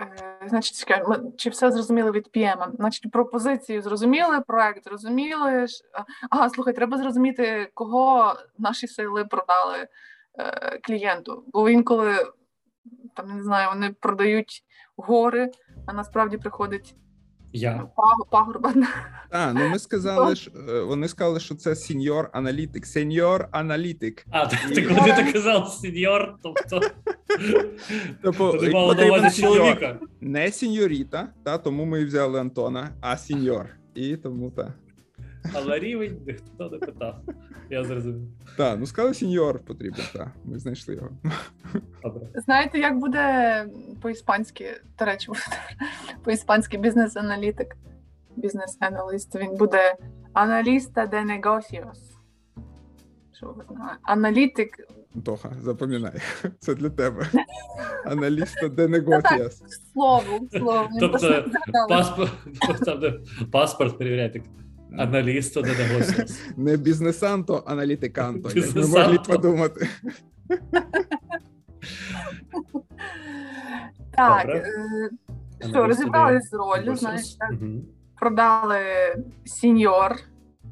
[0.00, 2.76] Е, Значить, ми- чи все зрозуміли від PM?
[2.76, 5.66] Значить, пропозицію зрозуміли, проект зрозуміли.
[5.94, 9.88] А, Ага, слухай, треба зрозуміти, кого наші сили продали
[10.38, 11.44] е, клієнту.
[11.52, 12.14] Бо інколи
[13.16, 14.64] там не знаю, вони продають
[14.96, 15.50] гори,
[15.86, 16.94] а насправді приходить
[17.52, 17.88] Я.
[17.96, 18.26] пагорбан.
[18.30, 18.72] пагорба.
[19.30, 22.86] А, ну ми сказали, що е, вони сказали, що це сеньор аналітик.
[22.86, 24.26] Сеньор аналітик.
[24.30, 26.80] А, ти, ти коли ти казав сеньор, тобто
[28.22, 29.98] Тобто, ти мав на увазі чоловіка.
[30.20, 33.66] Не сеньоріта, та тому ми взяли Антона, а сеньор.
[33.94, 34.70] І тому так.
[35.54, 37.20] Але рівень ніхто не питав.
[37.70, 38.28] Я зрозумів.
[38.56, 40.28] Так, ну сказали сеньор потрібен, так.
[40.44, 41.08] Ми знайшли його.
[42.02, 42.26] Добре.
[42.34, 43.66] Знаєте, як буде
[44.02, 45.32] по-іспанськи, до речі,
[46.24, 47.76] по-іспанськи бізнес-аналітик,
[48.36, 49.94] бізнес-аналіст, він буде
[50.32, 52.14] аналіста де негосіос.
[53.32, 53.98] Що ви знаєте?
[54.02, 54.88] Аналітик
[55.24, 56.20] Тоха, запам'ятай.
[56.58, 57.26] Це для тебе.
[58.04, 59.62] Аналіста де негоціас.
[59.92, 60.88] слово, слово.
[61.00, 61.86] Тобто, згадала.
[61.88, 62.32] Паспорт,
[63.98, 64.42] там,
[64.90, 66.50] де паспорт не догосився.
[66.56, 69.88] Не бізнесанто, аналітиканто, як ми могли подумати.
[74.10, 74.64] Так, е,
[75.70, 77.52] що, розібрались з ролью, знаєш, так,
[78.20, 78.80] продали
[79.44, 80.16] сеньор,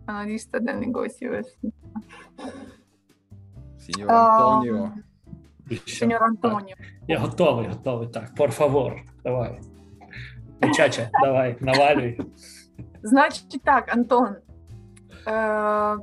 [0.06, 1.58] аналіста де негосіос,
[3.78, 4.92] Сеньор Антоніо.
[5.86, 6.76] Сеньор Антоніо.
[7.08, 8.08] Я готовий, готовий.
[8.08, 9.60] Так, por favor, давай.
[10.62, 12.18] Мучача, давай, навалюй.
[13.06, 14.36] Значить так, Антон.
[15.26, 15.96] Е,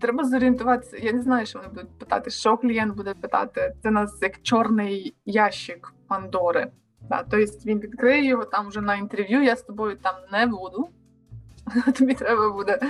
[0.00, 0.96] треба зорієнтуватися.
[0.96, 2.30] Я не знаю, що вони будуть питати.
[2.30, 3.74] Що клієнт буде питати?
[3.82, 6.70] Це нас як чорний ящик Пандори.
[7.00, 9.42] Да, тобто він відкриє його там вже на інтерв'ю.
[9.42, 10.88] Я з тобою там не буду.
[11.98, 12.80] Тобі треба буде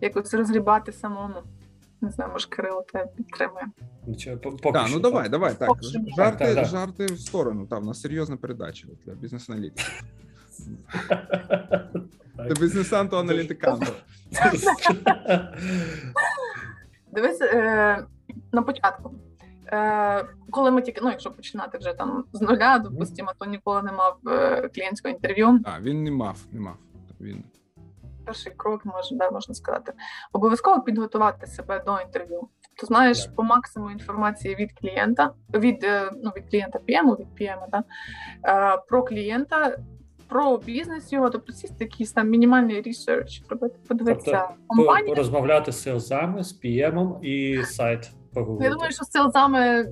[0.00, 1.42] якось розгрібати самому.
[2.00, 3.66] Не знаю, може Кирило тебе підтримує.
[4.06, 5.68] Нічого, поки Так, що, ну давай, давай, так.
[5.68, 5.82] Поки.
[5.82, 6.64] Жарти, Так, так, так.
[6.64, 7.66] жарти в сторону.
[7.66, 9.84] Там у нас серйозна передача для бізнес-аналітики.
[12.36, 12.46] Так.
[12.46, 13.86] Для бізнесанто аналітиканто.
[17.12, 18.06] Дивись, е,
[18.52, 19.14] на початку.
[19.72, 23.92] Е, коли ми тільки, ну якщо починати вже там з нуля, допустимо, то ніколи не
[23.92, 25.60] мав е, клієнтського інтерв'ю.
[25.64, 26.76] А, він не мав, не мав.
[27.20, 27.44] Він
[28.26, 29.92] Перший крок може, да, можна сказати.
[30.32, 32.48] Обов'язково підготувати себе до інтерв'ю.
[32.62, 35.86] Тобто знаєш по максимуму інформації від клієнта, від,
[36.22, 39.76] ну, від клієнта PM, від PM, да, про клієнта,
[40.28, 45.14] про бізнес його, тобто сісти якийсь там мінімальний research, робити, подивитися тобто, компанію.
[45.14, 48.64] Розмовляти з селзами, з піємом і сайт погуглити.
[48.64, 49.86] Я думаю, що з селзами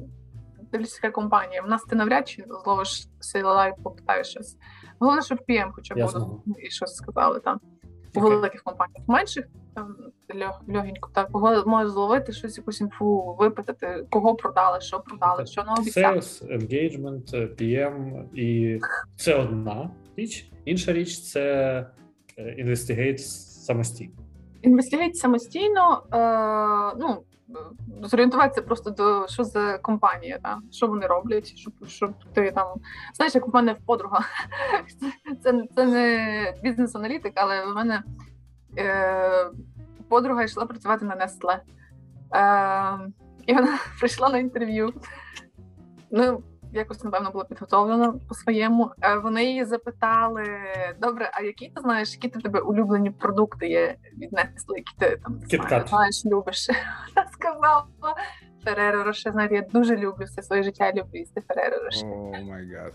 [0.72, 1.62] дивлюся, яка компанія.
[1.62, 4.56] У нас ти навряд чи зловиш села і попитаєш щось.
[4.98, 6.08] Головне, щоб PM хоча б
[6.68, 7.60] щось сказали там.
[8.14, 9.08] У великих компаніях.
[9.08, 9.96] Менших там
[10.68, 15.46] льогенько так кого може зловити щось, якусь інфу, випитати, кого продали, що продали, Так.
[15.46, 16.16] що не обіцяли.
[16.16, 18.80] Sales, engagement, PM, і
[19.16, 20.50] це одна річ.
[20.64, 21.40] Інша річ це
[22.38, 24.12] е, investigate самостійно.
[24.62, 30.58] Інвестигейт самостійно, е, ну е, зорієнтуватися просто до що за компанія, да?
[30.70, 32.66] що вони роблять, щоб, щоб ти там
[33.14, 34.20] знаєш, як у мене подруга.
[35.42, 38.02] Це, це не бізнес-аналітик, але в мене
[38.78, 39.50] е,
[40.08, 41.58] подруга йшла працювати на Nestle.
[42.34, 43.10] Е,
[43.46, 44.92] і вона прийшла на інтерв'ю.
[46.10, 48.90] Ну, якось, напевно, була підготовлена по-своєму.
[49.02, 50.44] Е, Вони її запитали:
[51.00, 55.16] добре, а які ти знаєш, які в тебе улюблені продукти є від Nestle, які ти
[55.16, 55.40] там
[55.70, 56.68] не знаєш, любиш?
[57.16, 57.86] Вона сказала
[58.64, 59.32] Фереро Роше.
[59.32, 62.06] Знаєте, я дуже люблю все своє життя, люблю їсти Фереро Роше.
[62.06, 62.92] Oh my God.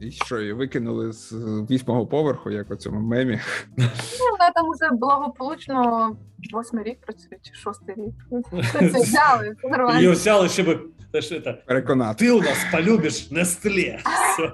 [0.00, 1.32] І що, її викинули з
[1.70, 3.40] вісьмого поверху, як у цьому мемі.
[3.76, 3.84] Ну,
[4.32, 6.10] Вона там уже благополучно
[6.52, 8.42] восьмий рік працює, чи шостий рік.
[8.72, 10.12] Це взяли, це Її нормально.
[10.12, 10.80] взяли, щоб
[11.12, 12.24] це ж це, Переконати.
[12.24, 13.98] ти у нас полюбиш Нестле.
[14.04, 14.52] Все.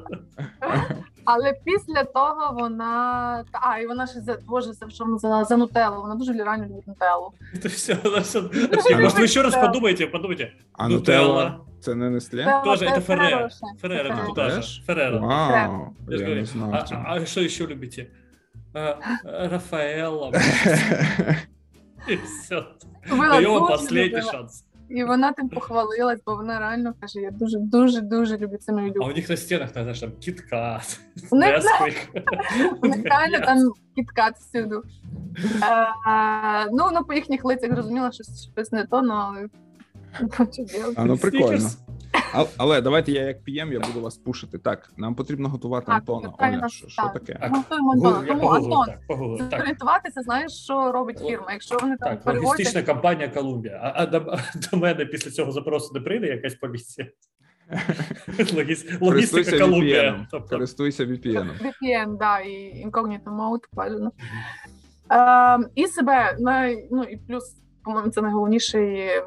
[1.25, 3.45] Але після того вона.
[3.53, 5.45] та- А, і вона ще за Боже, за що вона називала?
[5.45, 6.01] За нутеллу.
[6.03, 7.33] Вона дуже реально любить нутеллу.
[7.55, 8.41] Это все, это все.
[8.97, 10.53] Может, вы еще раз подумайте, подумайте.
[10.73, 11.61] А Нутелла.
[11.77, 12.45] Нутелла це не Нестле?
[12.45, 13.29] Це- Тоже це это Феррера.
[13.29, 13.59] Ферреро ще.
[13.81, 14.29] Феррера Ферреро.
[14.29, 14.63] туда Ферреро?
[14.63, 14.83] же.
[14.83, 15.19] Феррера.
[15.19, 17.03] Вау, Я же я говорю, не знав а, цього.
[17.07, 18.07] а что еще любите?
[18.75, 20.33] А, Рафаэлла.
[22.11, 22.65] И все.
[23.11, 24.33] Вона Даем вам дуже последний любила.
[24.33, 24.65] шанс.
[24.91, 28.87] І вона тим похвалилась, бо вона реально каже: я дуже дуже дуже люблю це мою
[28.87, 29.17] А у любов.
[29.17, 32.09] них на стенах, ты знаешь, там киткат, У них- Несквик.
[32.83, 33.59] У них реально там
[33.97, 34.83] кіткат всюду.
[35.63, 38.25] Е, ну, ну, по їхніх лицях зрозуміла, що
[38.55, 39.51] щось не то, ну, але ну, що делать?
[40.96, 41.70] а ну прикольно.
[42.34, 44.58] А, але давайте я як п'єм, я буду вас пушити.
[44.58, 46.34] Так, нам потрібно готувати Так, Антона.
[46.40, 47.34] Оля, що, що таке?
[47.34, 47.56] Так.
[47.56, 48.26] Готуємо Антона.
[48.28, 49.50] Тому Антон.
[49.52, 51.52] Зорієнтуватися, знаєш, що робить фірма.
[51.52, 53.80] Якщо вони там так, перевозять, логістична компанія Колумбія.
[53.84, 54.38] А, а до,
[54.72, 57.08] до мене після цього запросу не прийде якась поліція?
[58.38, 60.28] Логіс- Логістика Колумбія.
[60.32, 61.50] Тобто, Користуйся VPN.
[61.62, 64.12] VPN, да, і incognito mode, бажано.
[65.12, 66.38] Е, і себе,
[66.92, 67.56] ну і плюс,
[67.88, 69.24] по-моєму, це найголовніший е,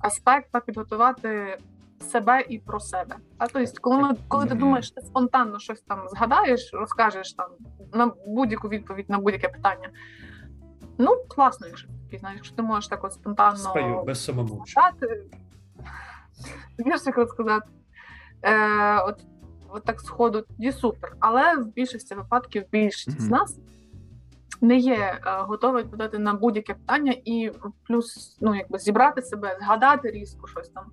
[0.00, 1.58] аспект та підготувати
[2.00, 3.16] себе і про себе.
[3.38, 7.50] А тобто, коли, ми, коли ти думаєш, ти спонтанно щось там згадаєш, розкажеш там
[7.94, 9.90] на будь-яку відповідь на будь-яке питання.
[10.98, 14.64] Ну, класно, якщо такий, знаєш, якщо ти можеш так от спонтанно Спою без самому.
[14.66, 15.22] сказати.
[16.78, 17.66] Знаєш, як розказати?
[18.42, 19.20] Е, от,
[19.68, 21.16] от так сходу тоді супер.
[21.20, 23.58] Але в більшості випадків більшість з нас
[24.60, 27.50] не є е, готова відповідати на будь-яке питання, і
[27.86, 30.84] плюс ну, якби зібрати себе, згадати різко щось там.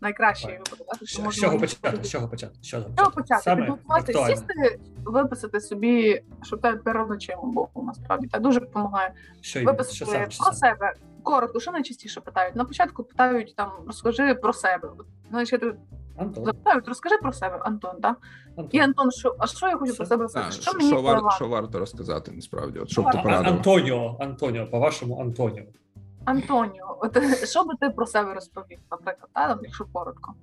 [0.00, 0.98] Найкраще випадок.
[1.02, 2.04] З чого почати?
[2.04, 2.54] З чого почати?
[2.62, 3.42] З чого почати?
[3.42, 8.28] Саме Підготувати, сісти, виписати собі, щоб тебе перед очима було насправді.
[8.32, 9.84] Це дуже допомагає Що іменно?
[9.84, 10.24] Що виписати саме?
[10.24, 10.56] про Що саме?
[10.56, 10.94] себе.
[11.22, 12.56] Коротко, що найчастіше питають?
[12.56, 14.88] На початку питають там, розкажи про себе.
[14.98, 15.74] От, Знаєш, я тебе
[16.16, 16.44] Антон.
[16.44, 18.16] запитають, розкажи про себе, Антон, так?
[18.56, 18.80] І Антон.
[18.82, 20.52] Антон, що, а що я хочу про себе сказати?
[20.52, 22.78] Що що, мені що, вар, що варто розказати насправді?
[22.78, 23.52] От, щоб А- ти А- порадив?
[23.52, 25.64] Антоніо, Антоніо, по-вашому Антоніо.
[26.24, 27.18] Антоніо, от
[27.48, 30.34] що би ти про себе розповів, наприклад, та, там, якщо коротко?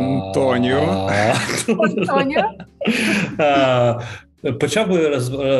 [0.00, 1.08] Антоніо.
[1.68, 2.50] Антоніо?
[4.60, 5.08] Почав би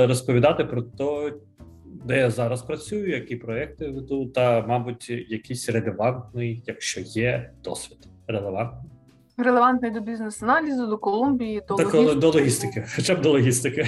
[0.07, 1.33] розповідати про те,
[2.05, 7.99] де я зараз працюю, які проекти веду, та, мабуть, якийсь релевантний, якщо є досвід.
[8.27, 8.93] Релевантний.
[9.37, 12.15] Релевантний до бізнес-аналізу, до Колумбії, до До, логістики.
[12.21, 13.87] до логістики, хоча б до логістики.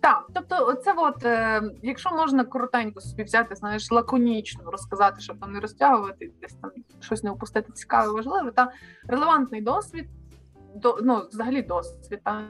[0.00, 5.52] Так, тобто, оце от, е, якщо можна коротенько собі взяти, знаєш, лаконічно розказати, щоб там
[5.52, 6.70] не розтягувати, десь там
[7.00, 8.70] щось не упустити цікаве, важливе, та
[9.08, 10.04] релевантний досвід,
[10.76, 12.42] до, ну, взагалі досвід, та,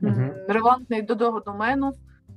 [0.00, 0.32] Мгм.
[0.48, 1.92] релевантний до того домену.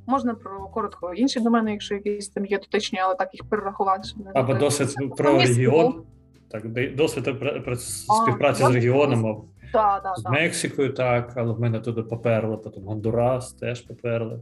[0.07, 4.07] Можна про коротко інші домени, якщо якісь там є дотичні, але так їх перерахувати.
[4.07, 4.59] Щоб не Або забути.
[4.59, 6.03] досвід про регіон.
[6.51, 10.29] Так, досвід А, співпраці з регіоном, Да, да, з да.
[10.29, 14.41] Мексикою, так, але в мене туди поперли, потім Гондурас теж поперли.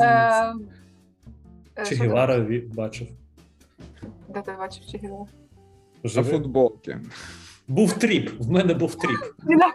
[0.00, 0.52] Е,
[1.76, 3.08] е, Че що ти- Гевара ві- бачив.
[4.28, 5.26] Де ти бачив Че Гевара?
[6.04, 7.00] За футболки.
[7.68, 8.30] Був trip.
[8.40, 9.18] В мене був trip.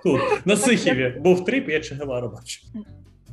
[0.03, 1.19] Тут, на Сихіві.
[1.19, 2.63] Був trip, я Че Гевару бачив.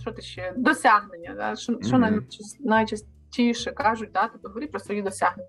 [0.00, 1.56] що ти ще досягнення, да?
[1.56, 4.28] що, найчас- найчастіше кажуть, да?
[4.32, 5.48] тобто говори про свої досягнення.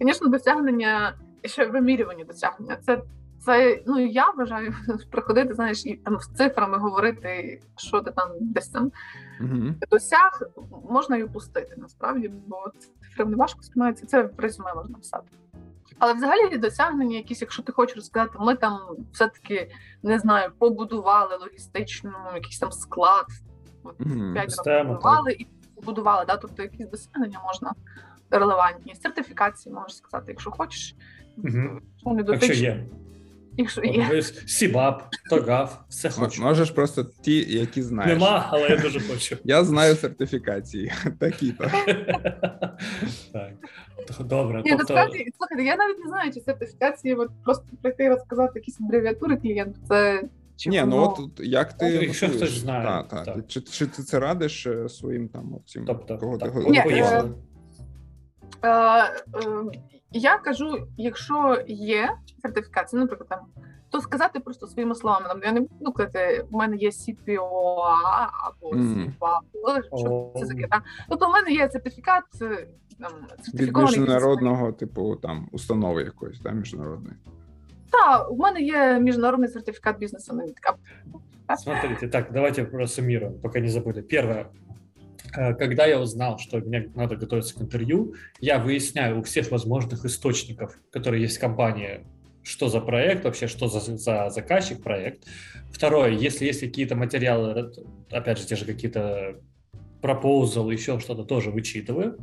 [0.00, 1.14] Звісно, досягнення
[1.44, 2.76] ще вимірювані досягнення.
[2.76, 3.02] Це,
[3.40, 4.74] це ну я вважаю
[5.10, 8.92] приходити, знаєш, і там з цифрами говорити, що ти там десь там
[9.40, 9.74] Угу.
[9.90, 10.42] досяг,
[10.90, 12.56] можна і упустити насправді, бо
[13.02, 15.26] цифрам не важко сприймається, це в резюме можна писати.
[15.98, 18.78] Але взагалі досягнення, якісь, якщо ти хочеш розказати, ми там
[19.12, 19.70] все-таки
[20.02, 23.26] не знаю, побудували логістичну, якийсь там склад.
[23.84, 26.36] От, mm, п'ять років будували і побудували, да?
[26.36, 27.72] тобто якісь досягнення можна
[28.30, 28.94] релевантні.
[28.94, 30.96] Сертифікації можеш сказати, якщо хочеш.
[31.38, 31.80] mm-hmm.
[32.04, 32.86] Якщо дотичні,
[33.56, 34.22] якщо є.
[34.46, 36.42] Сібап, Тогав, все хочу.
[36.42, 38.12] Можеш просто ті, які знаєш.
[38.12, 39.36] Нема, але я дуже хочу.
[39.44, 40.92] Я знаю сертифікації.
[41.20, 41.64] Такі-то.
[43.32, 43.52] Так.
[44.20, 44.62] Добре.
[44.64, 48.52] Ні, Тобто, насправді, слухайте, я навіть не знаю, чи сертифікації, от просто прийти і розказати
[48.54, 50.22] якісь абревіатури клієнту, це
[50.56, 52.48] чи Ні, ну воно- от от як ти Якщо готуєш?
[52.50, 53.24] хтось знає, Та, та.
[53.32, 53.46] так.
[53.46, 56.78] Чи, чи ти це радиш е, своїм там цим, тобто, кого ти так, Ні.
[56.78, 57.24] Е,
[58.64, 59.12] е,
[60.12, 62.10] я кажу, якщо є
[62.42, 65.26] сертифікація, ну, наприклад, там, то сказати просто своїми словами.
[65.28, 68.70] Там, я не буду казати, у мене є CPOA або.
[68.70, 70.68] CPA, що це таке.
[70.68, 70.82] Та?
[71.08, 72.68] Тобто, у мене є сертифікат е,
[73.00, 73.12] там,
[73.54, 77.16] від міжнародного, типу, там установи якоїсь, да, міжнародної.
[77.90, 80.74] Так, у мене є міжнародний сертифікат бізнес-аналітика.
[81.56, 84.02] Смотрите, так, давайте просуммируем, пока не забыли.
[84.02, 84.46] Первое.
[85.34, 90.04] Э, Когда я узнал, что мне надо готовиться к интервью, я выясняю у всех возможных
[90.04, 92.00] источников, которые есть в компании,
[92.42, 95.24] что за проект вообще, что за, за заказчик проект.
[95.72, 97.72] Второе, если есть какие-то материалы,
[98.10, 99.36] опять же, те же какие-то
[100.00, 102.18] пропозалы, еще что-то тоже вычитываю.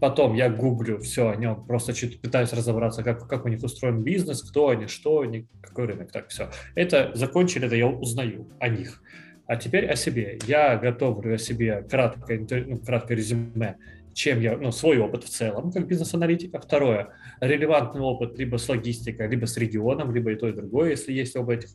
[0.00, 4.04] Потом я гуглю все о нем, просто чуть пытаюсь разобраться, как, как у них устроен
[4.04, 6.12] бизнес, кто они, что они, какой рынок.
[6.12, 6.50] Так, все.
[6.76, 9.02] Это закончили, это я узнаю о них.
[9.48, 10.38] А теперь о себе.
[10.46, 13.76] Я готовлю о себе краткое, ну, краткое резюме,
[14.12, 16.60] чем я, ну, свой опыт в целом, как бизнес-аналитика.
[16.60, 21.14] Второе, релевантный опыт либо с логистикой, либо с регионом, либо и то, и другое, если
[21.14, 21.70] есть оба этих.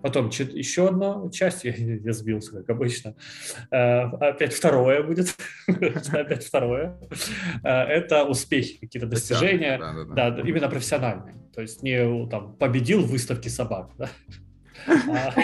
[0.00, 3.16] Потом еще одна часть, я, я сбился, как обычно.
[3.72, 5.34] Э, Опять второе будет,
[5.66, 7.00] опять второе.
[7.64, 9.76] Э, Это успехи, какие-то достижения.
[10.14, 11.34] Да, именно профессиональные.
[11.52, 14.08] То есть не там победил в выставке собак, да?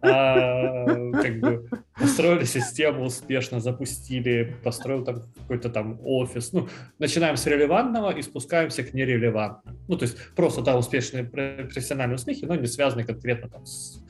[0.00, 1.68] а, а, как бы
[1.98, 6.52] построили систему успешно, запустили, построил там какой-то там офис.
[6.52, 6.68] Ну,
[6.98, 9.78] начинаем с релевантного и спускаемся к нерелевантному.
[9.88, 14.04] Ну, то есть просто, да, успешные профессиональные успехи, но не связаны конкретно там с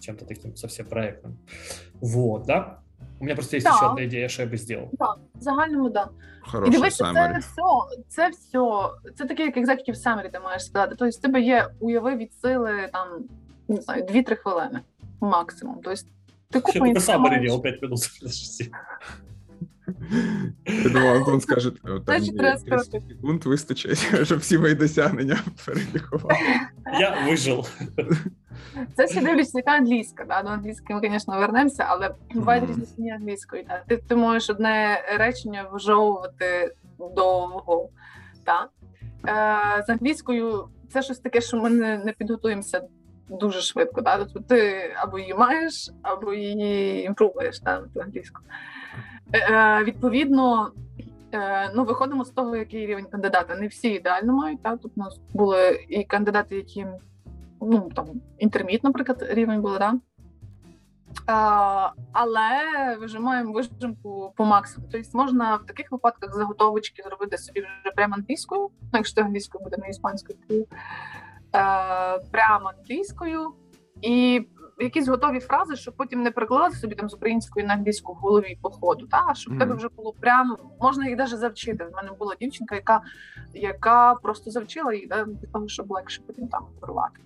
[0.00, 1.36] чем-то таким совсем проектом.
[2.00, 2.78] Вот, да?
[3.20, 3.72] У меня просто є Да.
[3.72, 4.88] ще одна ідея, що я би зробив.
[4.98, 6.06] Так, в загальному, так.
[6.06, 6.24] Да.
[6.46, 7.38] І Хороший дивися, це самері.
[7.38, 7.62] все,
[8.08, 10.94] це все, це таке, як executive summary, ти маєш сказати.
[10.98, 13.08] Тобто, в тебе є уяви від сили там,
[13.68, 14.80] не знаю, 2-3 хвилини
[15.21, 15.75] максимум.
[15.83, 16.01] Тобто,
[16.51, 17.99] ти Я купу только сам маєш- 5 минут.
[18.19, 18.71] Подожди.
[20.65, 23.15] Я думав, Антон скаже, там Значить, є треба 30 скоротити.
[23.15, 26.39] секунд вистачить, щоб всі мої досягнення перелікували.
[26.99, 27.67] Я выжил.
[28.95, 30.25] Це всі дивлюся, яка англійська.
[30.25, 30.43] Да?
[30.43, 33.65] До англійської ми, звісно, вернемося, але бувають різні різні англійської.
[33.69, 33.83] Да?
[33.87, 36.75] Ти, ти можеш одне речення вжовувати
[37.15, 37.89] довго.
[38.45, 38.67] Да?
[39.27, 42.81] Е, з англійською це щось таке, що ми не, не підготуємося
[43.29, 44.01] дуже швидко.
[44.01, 44.17] Да?
[44.17, 47.83] Тобто ти або її маєш, або її імпрувуєш да?
[48.01, 48.41] англійську.
[49.33, 50.71] Е, е, відповідно,
[51.33, 53.55] е, ну, виходимо з того, який рівень кандидата.
[53.55, 54.59] Не всі ідеально мають.
[54.63, 54.77] Да?
[54.77, 56.87] Тут у нас були і кандидати, які
[57.61, 58.05] ну там
[58.37, 59.93] інтерміт, наприклад, рівень були, да?
[61.25, 62.61] А, але
[62.99, 64.89] вижимаємо вижимку по максимуму.
[64.91, 69.63] Тобто можна в таких випадках заготовочки зробити собі вже прямо англійською, ну, якщо ти англійською
[69.63, 70.39] буде не іспанською,
[72.31, 73.53] прямо англійською,
[74.01, 74.47] і
[74.79, 78.57] якісь готові фрази, щоб потім не перекладати собі там з української на англійську в голові
[78.61, 79.33] по ходу, та?
[79.33, 81.85] щоб в тебе вже було прямо, можна їх навіть завчити.
[81.85, 83.01] В мене була дівчинка, яка,
[83.53, 87.19] яка просто завчила да, для того, щоб легше потім там оперувати.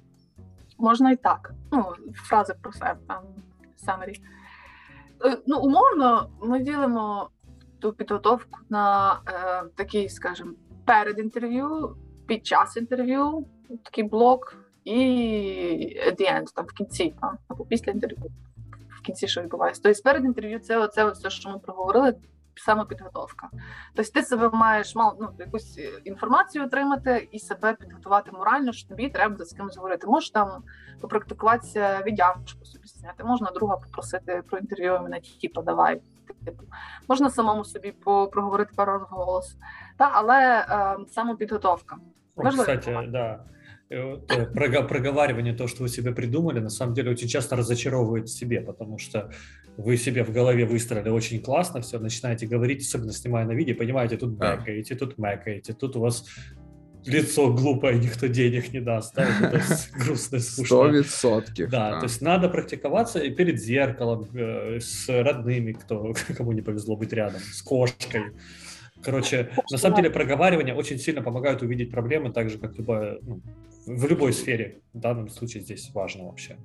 [0.77, 1.53] Можна і так.
[1.72, 3.24] Ну, фрази про себе там.
[5.25, 7.30] Е, Ну, умовно, ми ділимо
[7.80, 10.51] ту підготовку на е, такий, скажімо,
[10.86, 11.96] перед інтерв'ю,
[12.27, 13.46] під час інтерв'ю,
[13.84, 15.00] такий блок, і
[16.08, 18.32] at the end, там в кінці, там, або після інтерв'ю.
[19.00, 19.82] В кінці що відбувається.
[19.84, 22.15] Тобто перед інтерв'ю це оце все, що ми проговорили,
[22.56, 23.50] саме підготовка.
[23.96, 29.10] Тобто ти себе маєш мал, ну, якусь інформацію отримати і себе підготувати морально, що тобі
[29.10, 30.08] треба з кимось говорити.
[30.08, 30.63] Можеш там
[31.01, 36.01] попрактикуватися віддячку собі зняти, можна друга попросити про інтерв'ю, мене типу, давай.
[36.46, 36.63] Типу,
[37.08, 37.92] можна самому собі
[38.32, 39.58] проговорити пару голос.
[39.98, 41.98] Та, але е, самопідготовка.
[42.50, 43.39] Кстати, да.
[43.93, 44.45] Э,
[44.88, 48.97] проговаривание, то, что вы себе придумали, на самом деле очень часто разочаровывает в себе, потому
[48.97, 49.29] что
[49.77, 54.17] вы себе в голове выстроили очень классно все, начинаете говорить, особенно снимая на видео, понимаете,
[54.17, 54.55] тут Да.
[54.57, 56.25] бэкаете, тут мэкаете, тут у вас
[57.05, 60.91] лицо глупое, никто денег не даст, да, вот это с- грустное, Сто скучное.
[61.01, 61.69] відсотків.
[61.69, 62.00] Да, так.
[62.00, 67.13] то есть надо практиковаться и перед зеркалом, э, с родными, кто, кому не повезло быть
[67.13, 68.21] рядом, с кошкой.
[69.03, 73.41] Короче, на самом деле проговаривание очень сильно помогает увидеть проблемы, так же, как любая, ну,
[73.86, 74.81] в любой сфере.
[74.93, 76.57] В данном случае здесь важно вообще.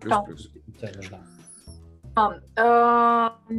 [0.00, 0.50] Плюс-плюс.
[0.80, 1.18] Это нужно.
[2.14, 3.54] А, е,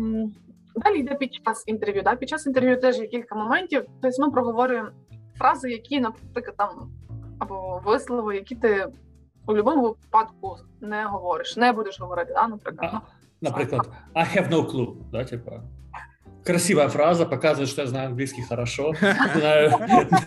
[0.76, 2.02] далі йде під час інтерв'ю.
[2.04, 2.16] Да?
[2.16, 3.86] Під час інтерв'ю теж є кілька моментів.
[4.02, 4.90] Тобто ми проговорюємо
[5.38, 6.92] фрази, які, наприклад, там
[7.40, 8.92] або вислови, які ти у
[9.46, 12.48] будь-якому випадку не говориш, не будеш говорити, да?
[12.48, 12.92] наприклад.
[12.94, 13.02] А,
[13.42, 13.82] например,
[14.16, 15.64] I have no clue, да, типа
[16.47, 18.95] Красивая фраза, показывает, что я знаю английский хорошо,
[19.35, 19.71] знаю,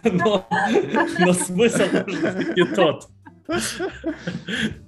[0.03, 0.45] но,
[1.19, 3.09] но смысл может быть не тот.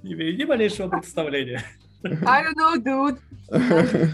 [0.02, 1.62] Не имею ни малейшего представления.
[2.04, 3.18] I don't know, dude.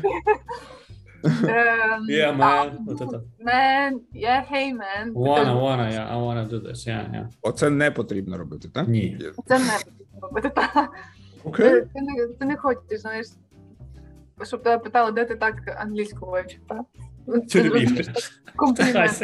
[1.24, 2.84] Ем, Yeah, так, man.
[2.84, 3.24] Вот это.
[3.40, 5.14] Man, yeah, hey, man.
[5.14, 7.28] Wanna, wanna, yeah, I wanna do this, yeah, yeah.
[7.42, 8.88] Оце не потрібно робити, так?
[8.88, 9.18] Ні.
[9.46, 10.50] Це не потрібно робити.
[10.50, 10.90] так.
[11.44, 11.70] Окей.
[11.70, 13.26] Ти, ти, не, ти не хочеш, знаєш,
[14.42, 16.82] щоб тебе питали, де ти так англійську вивчив, так?
[17.47, 17.87] Це Тюрмі.
[18.55, 19.21] Комплімент.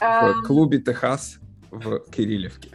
[0.00, 2.72] В Ем, клубі Техас в Кирилівці.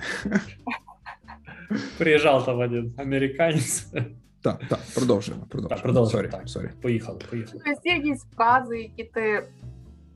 [1.97, 3.93] Приїжджав там один американець.
[4.41, 5.45] Так, так, продовжуємо.
[5.49, 5.69] Продовжуємо.
[5.69, 6.45] Так, продовжуємо, Sorry, так.
[6.47, 6.81] sorry.
[6.81, 7.61] Поїхали, поїхали.
[7.65, 9.47] Тобто є якісь фрази, які ти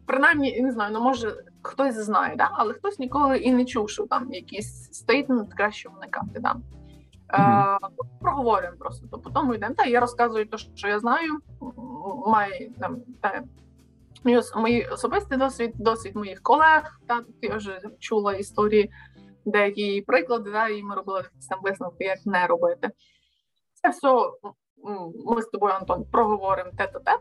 [0.05, 2.49] принаймні, я не знаю, ну може хтось знає, да?
[2.53, 6.39] але хтось ніколи і не чув, що там якийсь стейтмент краще уникати.
[6.39, 6.55] Да?
[7.33, 7.77] Е,
[8.21, 9.07] проговорюємо просто.
[9.07, 9.75] То потім йдемо.
[9.75, 11.31] Та я розказую те, що я знаю.
[11.61, 11.73] м,
[12.27, 13.43] Має там те,
[14.23, 16.99] мій, мій особистий досвід, досвід моїх колег.
[17.07, 18.91] Та тут я вже чула історії,
[19.45, 22.89] деякі приклади, да, і ми робили якісь там висновки, як не робити.
[23.73, 24.31] Це все
[25.25, 27.19] ми з тобою, Антон, проговоримо тет-а-тет.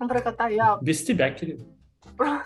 [0.00, 1.58] Наприклад, та я Без тебя, Кирил.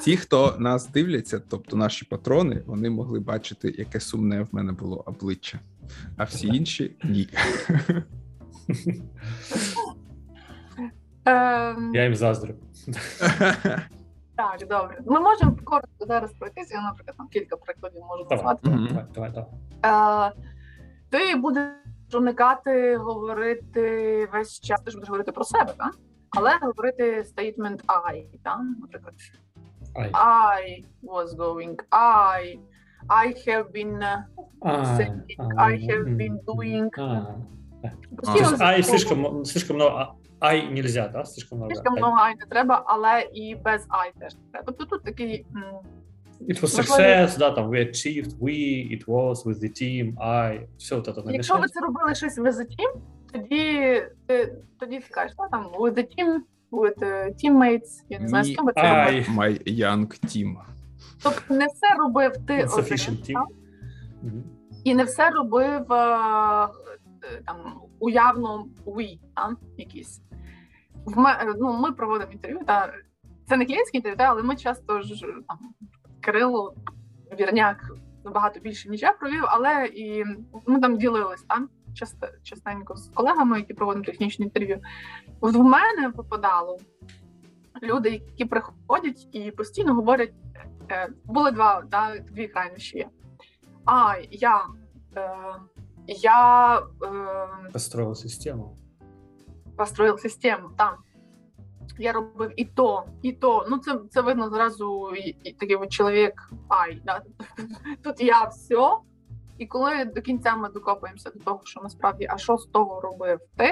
[0.00, 5.02] Ті, хто нас дивляться, тобто наші патрони, вони могли бачити, яке сумне в мене було
[5.06, 5.60] обличчя,
[6.16, 7.28] а всі інші ні.
[11.24, 12.54] Ем, Я їм заздрю.
[14.36, 15.00] Так, добре.
[15.06, 16.74] Ми можемо коротко зараз пройтися.
[16.74, 18.60] Я, наприклад, там кілька прикладів можу назвати.
[18.64, 19.32] Давай, давай,
[19.82, 20.28] давай.
[20.28, 20.32] Е,
[21.10, 21.72] ти будеш
[22.14, 24.80] уникати говорити весь час.
[24.80, 25.96] Ти ж будеш говорити про себе, так?
[26.30, 28.58] Але говорити statement I, так?
[28.80, 29.14] Наприклад,
[29.94, 30.10] Ай.
[30.12, 32.58] I was going, I,
[33.08, 34.00] I have been,
[34.96, 36.90] saying, а, I have been doing.
[36.98, 37.36] а.
[38.22, 41.24] То есть ай слишком, слишком много, ай нельзя, да?
[41.24, 41.74] Слишком много.
[41.74, 44.66] Слишком много I не треба, але і без I теж не треба.
[44.66, 45.46] Тобто тут такий
[46.40, 50.96] It was success, да, там we achieved, we, it was, with the team, I, все
[50.96, 53.00] вот это Якщо ви це робили щось with the team,
[53.32, 56.38] тоді ти тоді ти кажеш, «Та, там with the team,
[56.72, 59.34] with the teammates, я не знаю, з ким це I.
[59.34, 60.56] My young team.
[61.22, 63.46] Тобто не все робив ти один, так?
[64.22, 64.44] Мгм.
[64.84, 67.56] і не все робив е, е, там
[67.98, 70.22] уявно we, там якісь.
[71.04, 72.92] В ну, ми проводимо інтерв'ю, та
[73.48, 75.58] це не клієнтське інтерв'ю, та, але ми часто ж там
[76.20, 76.74] Кирило
[77.40, 77.90] Вірняк
[78.24, 80.24] набагато більше, ніж я провів, але і
[80.66, 81.68] ми там ділились там
[82.42, 84.80] частенько з колегами, які проводимо технічні інтерв'ю.
[85.40, 86.78] В мене попадало
[87.82, 90.32] люди, які приходять і постійно говорять.
[90.90, 92.98] е, Були два да, дві крайнощі.
[92.98, 93.08] є.
[93.84, 94.66] А, я,
[95.16, 95.30] е,
[96.06, 98.76] я е, Построил систему.
[99.76, 100.98] построїв систему, так.
[101.98, 103.66] Я робив і то, і то.
[103.70, 107.02] Ну, це, це видно зразу і, і такий от чоловік ай.
[107.04, 107.22] Да?
[108.04, 108.96] Тут я все.
[109.58, 113.38] І коли до кінця ми докопаємося до того, що насправді, а що з того робив
[113.56, 113.64] ти?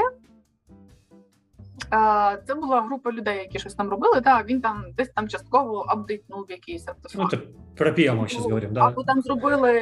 [1.93, 4.21] Е, Це була група людей, які щось там робили.
[4.21, 7.35] Да, він там десь там частково апдейтнув якийсь Ну, артефакт.
[7.35, 7.41] это
[7.77, 8.87] про PM мы сейчас говорим, да?
[8.87, 9.81] Або там зробили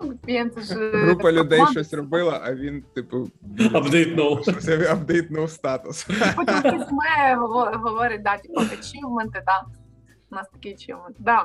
[0.00, 0.14] ну,
[0.62, 1.72] ж, Група людей команда.
[1.72, 3.28] щось робила, а він, типу,
[3.74, 4.42] Апдейтнул.
[4.42, 6.06] щось апдейтнув статус.
[6.36, 7.34] Потім письме
[7.74, 9.64] говорить, да, типу, ачівменти, да.
[10.30, 11.44] У нас такі ачівменти, да.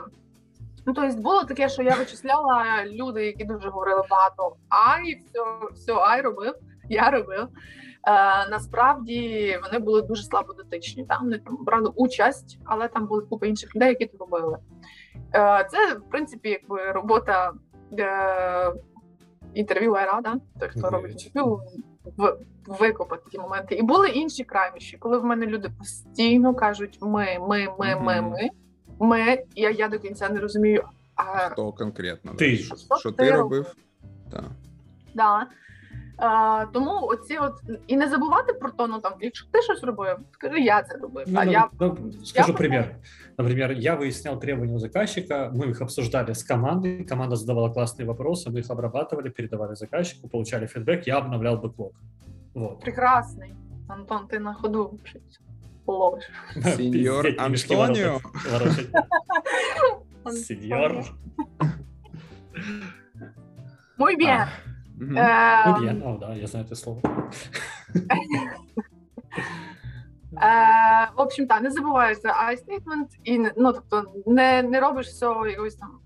[0.85, 5.39] Ну, тобто було таке, що я вичисляла люди, які дуже говорили багато ай, все,
[5.73, 6.53] все ай робив,
[6.89, 7.47] я робив.
[8.07, 11.05] Е, насправді вони були дуже слабо дотичні.
[11.05, 14.57] Там вони там брали участь, але там були купа інших людей, які це робили.
[15.35, 17.51] Е, це, в принципі, якби робота
[17.99, 18.73] е,
[19.53, 20.35] інтерв'юера, да?
[20.59, 21.59] той, хто робить інтерв'ю,
[22.17, 23.75] в, викопати ті моменти.
[23.75, 28.49] І були інші крайнощі, коли в мене люди постійно кажуть: ми, ми, ми, ми, ми,
[29.02, 29.44] ми.
[29.54, 30.84] Я, я до кінця не розумію.
[31.14, 32.32] А, Хто конкретно?
[32.32, 32.56] да, Ти.
[32.56, 33.42] Що, Що що ти ти робив?
[33.42, 33.74] робив?
[34.30, 34.44] Так.
[35.14, 35.46] Да.
[36.20, 37.54] Е, тому оці от
[37.86, 41.24] і не забувати про то, ну там, якщо ти щось робив, скажи, я це робив.
[41.28, 42.96] Ну, а ну, я ну, скажу я- пример.
[43.38, 48.50] Например, я выяснял требования у заказчика, мы их обсуждали с командой, команда задавала классные вопросы,
[48.50, 51.92] мы их обрабатывали, передавали заказчику, получали фидбэк, я обновлял бэклог.
[52.54, 52.80] Вот.
[52.80, 53.54] прекрасний.
[53.88, 55.40] Антон, ти на ходу щось
[55.87, 56.29] ловиш.
[56.75, 58.19] Сеньор Антонио.
[60.31, 61.05] Сеньор.
[63.97, 64.47] Мой bien.
[64.99, 65.17] А, мгм.
[65.17, 67.01] Е, я, да, я знаю это слово.
[70.41, 75.07] Е, в общем, так, не забуваєш за I statement і ну, тобто, не, не робиш
[75.07, 75.99] все якось там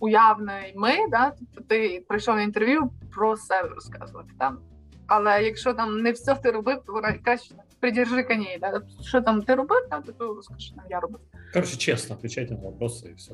[0.00, 1.30] уявне ми, да?
[1.30, 4.30] тобто ти прийшов на інтерв'ю про себе розказувати.
[4.38, 4.58] Там.
[5.06, 8.57] Але якщо там не все ти робив, то вона краще придержи коней.
[8.61, 8.71] Да?
[8.71, 10.01] Тобто, що там ти робив, да?
[10.01, 11.19] то ти розкажи, там я робив.
[11.53, 13.33] Короче, честно отвечайте на вопросы и все.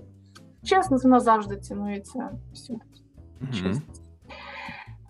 [0.63, 2.81] Чесно, вона завжди цінується всюди.
[3.41, 3.53] Мгм.
[3.53, 4.01] Чесність.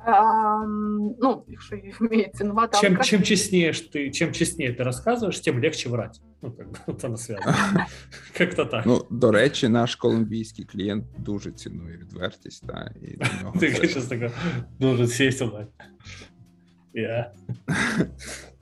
[0.07, 4.71] Ем, ну, якщо її вміють цінувати, але Чем, краще чем честнее ж ты, чем честнее
[4.71, 6.21] ты рассказываешь, тем легче врать.
[6.41, 7.55] Ну, как бы, вот оно связано.
[8.37, 8.85] Как-то так.
[8.85, 13.75] Ну, до речі, наш колумбійський клієнт дуже цінує відвертість, та, і для нього Ты це-
[13.75, 14.29] сейчас такой,
[14.79, 15.67] должен сесть туда.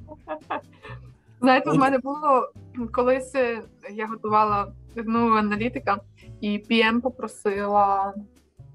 [1.40, 2.52] Знаєте, в мене було
[2.92, 6.00] колись е, я готувала одну аналітика,
[6.40, 8.14] і PM попросила.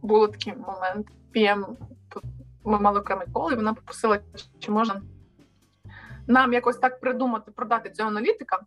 [0.02, 1.08] Було такий момент.
[1.36, 1.66] PM,
[2.64, 4.20] ми мали окремий кол, і вона попросила,
[4.60, 5.02] чи можна
[6.28, 8.60] нам якось так придумати, продати цього аналітика,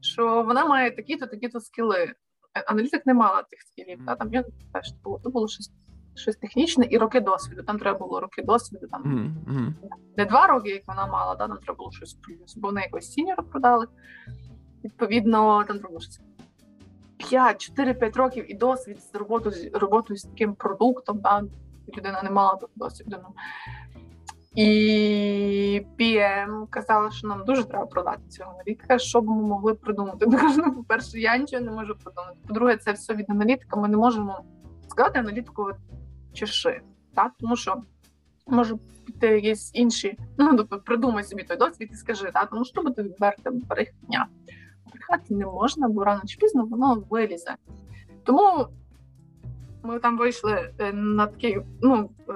[0.00, 2.14] що вона має такі-то, такі-то скіли.
[2.54, 4.06] Е, Аналітик не мала тих скілів.
[4.06, 5.72] Та, там я теж було, це було щось,
[6.14, 7.62] щось технічне і роки досвіду.
[7.62, 8.86] Там треба було роки досвіду.
[8.86, 9.02] Там
[9.46, 9.74] мгм.
[10.16, 13.12] не два роки, як вона мала, да, нам треба було щось плюс, бо вони якось
[13.12, 13.86] сіньора продали.
[14.84, 16.20] Відповідно, там треба було щось
[17.32, 21.42] 5-4-5 років і досвід з роботу з роботою з таким продуктом, да,
[21.96, 23.16] людина не мала досвіду.
[23.22, 23.28] Ну.
[24.54, 30.26] І PM казала, що нам дуже треба продати цього аналітика, що б ми могли придумати.
[30.26, 32.38] Кажу, ну, по-перше, я нічого не можу придумати.
[32.48, 33.80] По-друге, це все від аналітика.
[33.80, 34.44] Ми не можемо
[34.88, 35.70] сказати аналітику
[36.32, 36.80] «От чеши,
[37.14, 37.32] так?
[37.40, 37.82] тому що
[38.46, 40.18] може піти якісь інші.
[40.38, 42.50] Ну, тобто придумай собі той досвід і скажи, так?
[42.50, 44.26] тому що буде відверте брехня.
[44.92, 47.56] брехати не можна, бо рано чи пізно воно вилізе.
[48.24, 48.66] Тому
[49.82, 52.10] ми там вийшли е, на такий, ну.
[52.28, 52.34] е,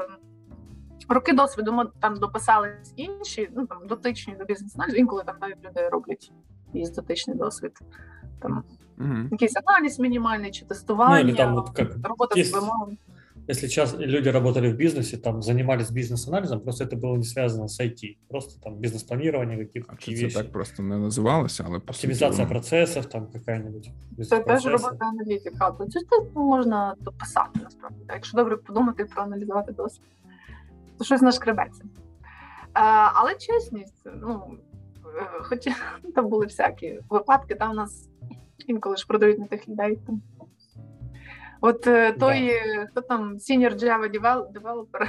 [1.08, 4.96] Роки досвіду ми там дописались інші, ну там дотичні до бізнес-аналізу.
[4.96, 6.32] Інколи там навіть люди роблять
[6.66, 7.72] якийсь дотичний досвід.
[8.42, 8.64] Там
[8.96, 9.28] Мгм.
[9.32, 12.96] якийсь аналіз мінімальний чи Ну, тестування, или там вот как робота з вимогами
[13.49, 17.79] Если сейчас люди работали в бизнесе, там занимались бизнес-анализом, просто это было не связано с
[17.83, 18.17] IT.
[18.29, 20.37] Просто там бизнес-планирование, какие-то А такие чи це вещи.
[20.43, 23.83] так просто не називалося, але по суті, Оптимизация воно- процессов, там какая-нибудь.
[24.29, 24.69] Це теж бизнес-процессы.
[24.69, 25.71] робота аналітика.
[25.71, 27.97] То це ж теж можна дописати насправді.
[28.07, 30.05] Так, Якщо добре подумати, проаналізувати досвід,
[30.97, 31.83] то щось нашкребеться.
[31.83, 31.89] Е,
[33.13, 34.57] але чесність, ну
[35.17, 35.75] е, хоча
[36.15, 38.09] там були всякі випадки, там у нас
[38.67, 39.99] інколи ж продають не тих людей.
[40.07, 40.21] Там.
[41.60, 45.08] От е, той, е, хто там senior Java devel- developer,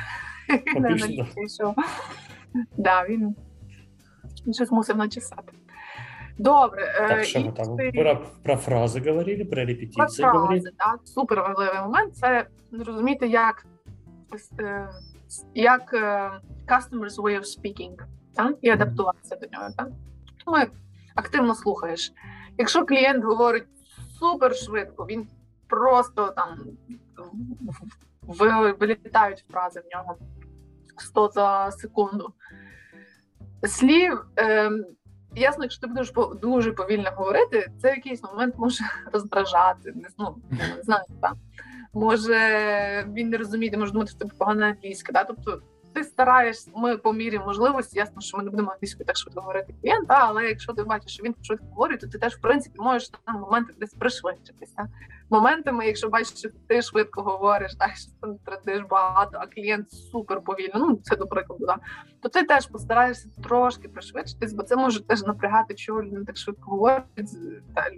[1.56, 1.76] що
[2.78, 3.36] да, він,
[4.54, 5.54] щось мусив начесати.
[6.38, 10.72] Добре, е, Так, і мы там про, про фразы говорили, про про репетиции говорили.
[10.78, 13.66] так, супер важливий момент це зрозуміти, як,
[15.54, 15.94] як
[16.68, 17.96] customers way of speaking,
[18.36, 19.70] так, і адаптуватися до нього.
[19.78, 19.88] Так?
[20.46, 20.58] Тому
[21.16, 22.14] активно слухаєш.
[22.58, 23.68] Якщо клієнт говорить
[24.20, 25.28] супер швидко, він
[25.68, 26.58] просто там
[28.22, 30.18] ви- вилітають фрази в нього
[30.98, 32.34] 100 за секунду.
[33.68, 34.26] Слів.
[34.40, 34.72] Е,
[35.36, 39.94] Ясно, якщо ти будеш дуже повільно говорити, це в якийсь момент може роздражати.
[39.96, 41.34] Не, ну, не знаю, так.
[41.94, 42.38] Може
[43.14, 45.14] він не розуміє, може думати, що ти погана англійська.
[45.14, 45.24] Да?
[45.24, 45.62] Тобто
[45.98, 49.74] ти стараєшся, ми по мірі можливості, ясно, що ми не будемо англійською так швидко говорити
[49.82, 53.12] клієнта, але якщо ти бачиш, що він швидко говорить, то ти теж в принципі можеш
[53.28, 54.88] на моменти десь пришвидшитися.
[55.30, 60.42] Моментами, якщо бачиш, що ти швидко говориш, так що ти тратиш багато, а клієнт супер
[60.42, 61.78] повільно, ну це до прикладу, да,
[62.22, 66.72] то ти теж постараєшся трошки пришвидшитись, бо це може теж напрягати, чого людина так швидко
[66.72, 67.06] говорить.
[67.76, 67.92] Та,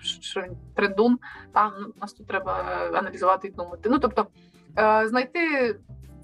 [0.00, 0.44] що
[0.74, 1.18] тридун,
[1.52, 2.52] там ну, нас тут треба
[2.94, 3.88] аналізувати і думати.
[3.88, 4.26] Ну тобто
[4.78, 5.74] е, знайти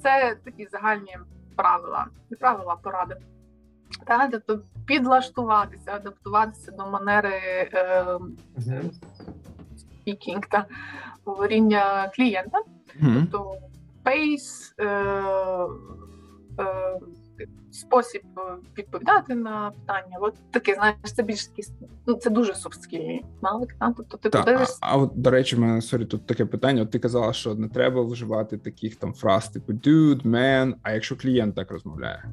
[0.04, 1.18] це такі загальні
[1.56, 3.16] правила, не правила, поради.
[4.06, 7.40] Та, тобто підлаштуватися, адаптуватися до манери
[7.74, 8.06] е,
[9.76, 10.66] speaking та
[11.24, 12.58] говоріння клієнта.
[13.00, 13.28] Мгм.
[13.32, 13.56] Тобто
[14.02, 15.68] pace, е, е,
[17.70, 18.40] спосіб е,
[18.78, 20.18] відповідати на питання.
[20.20, 21.68] От таке, знаєш, це більш такі,
[22.06, 23.74] ну це дуже софтскільні навик.
[23.80, 23.94] Та?
[23.96, 24.78] Тобто ти Так, подивишся.
[24.80, 26.82] а от до речі, в мене sorry, тут таке питання.
[26.82, 31.16] От ти казала, що не треба вживати таких там фраз, типу dude, man, А якщо
[31.16, 32.24] клієнт так розмовляє,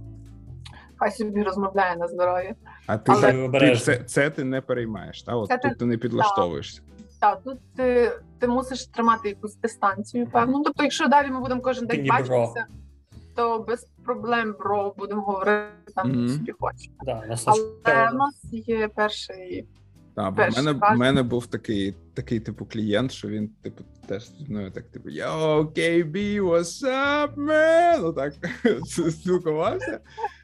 [0.97, 2.55] хай собі розмовляє на здоров'я.
[2.87, 5.97] а ти, Але- ти це, це ти не переймаєш, та от Це тут ти не
[5.97, 6.81] підлаштовуєшся.
[7.19, 10.57] Так, тут ти, ти мусиш тримати якусь дистанцію, певно.
[10.57, 12.65] Ну, Тобто, якщо далі ми будемо кожен день бачитися,
[13.41, 16.29] то без проблем про будемо говорити там Мгм.
[16.29, 16.95] собі хочемо.
[17.05, 19.67] Да, Але у нас є перший
[20.15, 24.31] Та, бо в мене, в мене був такий, такий типу клієнт, що він, типу, теж
[24.37, 28.05] зі мною так, типу, Yo, KB, what's up, man?
[28.05, 28.33] Отак
[29.11, 29.99] спілкувався.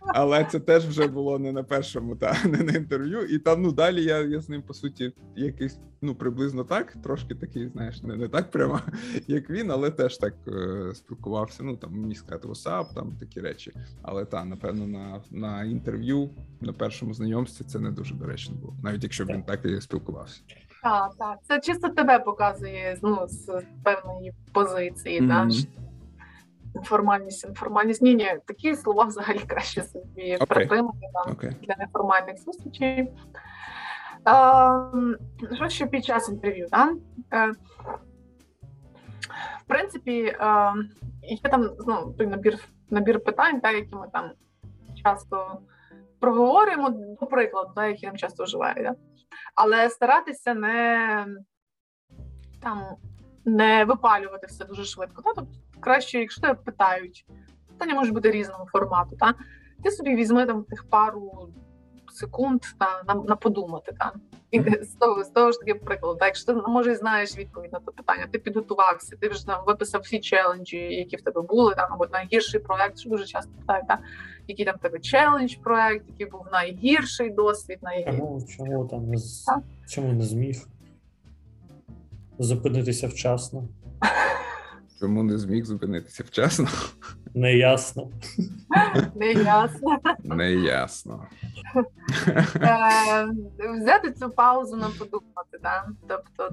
[0.07, 3.21] Але це теж вже було не на першому, та не на інтерв'ю.
[3.21, 7.35] І там, ну далі я, я з ним по суті якийсь, ну приблизно так, трошки
[7.35, 8.79] такий, знаєш, не, не так прямо,
[9.27, 11.63] як він, але теж так е, спілкувався.
[11.63, 13.71] Ну там міг сказати what's up, там такі речі.
[14.01, 16.29] Але та, напевно, на, на інтерв'ю,
[16.61, 20.41] на першому знайомстві це не дуже доречно було, навіть якщо б він так і спілкувався.
[20.83, 21.37] Так, так.
[21.47, 25.21] Це чисто тебе показує ну, з певної позиції.
[25.21, 25.49] Да?
[25.49, 25.67] що
[26.75, 28.01] Інформальність, інформальність.
[28.01, 30.47] Ні, ні, такі слова взагалі краще собі Окей.
[30.47, 31.51] притримати там, Окей.
[31.61, 33.11] для неформальних зустрічей.
[34.25, 35.17] Ем,
[35.55, 36.67] Що ще під час інтерв'ю?
[36.71, 36.93] Да?
[37.33, 37.51] Е,
[39.59, 40.73] В принципі, е,
[41.23, 42.57] є там ну, той набір,
[42.89, 44.31] набір питань, та, які ми там
[45.03, 45.59] часто
[46.19, 48.83] проговорюємо, до прикладу, та, які нам часто вживають.
[48.83, 48.95] Да?
[49.55, 51.25] Але старатися не
[52.61, 52.83] там
[53.45, 55.21] не випалювати все дуже швидко.
[55.21, 55.31] Та?
[55.35, 57.25] Тобто краще, якщо тебе питають,
[57.67, 59.15] питання може бути різного формату.
[59.19, 59.33] Та?
[59.83, 61.49] Ти собі візьми там тих пару
[62.11, 63.95] секунд та, на, на подумати.
[63.99, 64.13] Та?
[64.51, 66.19] І з того, з того ж таки прикладу.
[66.19, 66.25] Та?
[66.25, 70.19] Якщо ти може знаєш відповідь на це питання, ти підготувався, ти вже там виписав всі
[70.19, 73.99] челенджі, які в тебе були, там, або найгірший проект, що дуже часто питають, та?
[74.47, 78.05] Який там тебе челендж проект, який був найгірший досвід, най...
[78.05, 79.45] Чому, чому там не з-
[79.89, 80.67] чому не зміг
[82.39, 83.67] зупинитися вчасно?
[84.99, 86.67] Чому не зміг зупинитися вчасно?
[87.33, 88.09] Неясно.
[89.15, 89.97] не ясно.
[90.23, 91.25] Не ясно.
[92.55, 93.27] Е,
[93.81, 95.87] взяти цю паузу на подумати, да?
[96.07, 96.49] тобто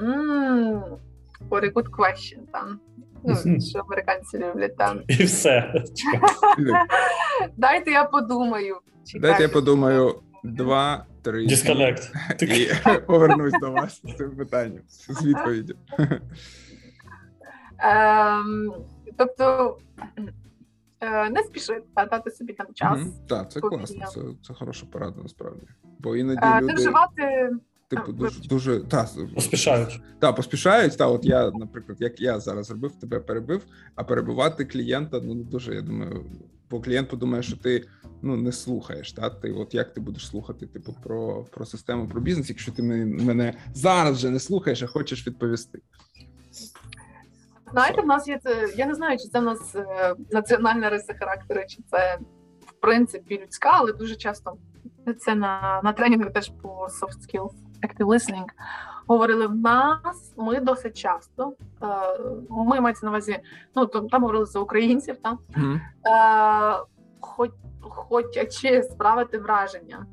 [0.00, 0.84] «М,
[1.50, 2.80] what a good question, там.
[3.24, 5.00] Ну, що американці люблять там.
[5.08, 5.84] І все.
[7.56, 8.76] Дайте я подумаю.
[9.14, 11.46] Дайте я подумаю, два, три.
[11.46, 12.12] Disconnect.
[12.42, 12.68] І
[13.06, 15.74] повернусь до вас з цим питанням, з відповіддю.
[17.78, 18.72] Ем,
[19.16, 19.76] тобто
[21.00, 22.98] е, не спішити, а дати собі там час.
[22.98, 23.12] Мгм.
[23.28, 25.62] Так, це класно, це, це хороша порада насправді.
[25.98, 27.50] Бо іноді Е, Не вживати
[27.96, 30.00] типу, дуже, дуже та, Поспішають.
[30.18, 30.98] та, поспішають.
[30.98, 33.62] Та, от я, наприклад, як я зараз робив, тебе перебив,
[33.94, 36.24] а перебивати клієнта, ну дуже, я думаю,
[36.70, 37.88] бо клієнт подумає, що ти
[38.22, 39.12] ну не слухаєш.
[39.12, 39.30] Та?
[39.30, 43.24] Ти от як ти будеш слухати, типу, про, про систему, про бізнес, якщо ти мене,
[43.24, 45.78] мене зараз вже не слухаєш, а хочеш відповісти.
[47.72, 48.72] Знаєте, в нас є це.
[48.76, 52.18] Я не знаю, чи це в нас е, національна риса характеру, чи це
[52.66, 54.52] в принципі людська, але дуже часто
[55.18, 58.46] це на, на тренінгах теж по soft skills, active listening.
[59.06, 61.52] Говорили в нас, ми досить часто.
[61.82, 61.86] Е,
[62.50, 63.38] ми мається на увазі,
[63.76, 65.80] ну то там говорили за українців, там Мгм.
[66.06, 66.78] е,
[67.20, 70.06] хоч, хочучи справити враження,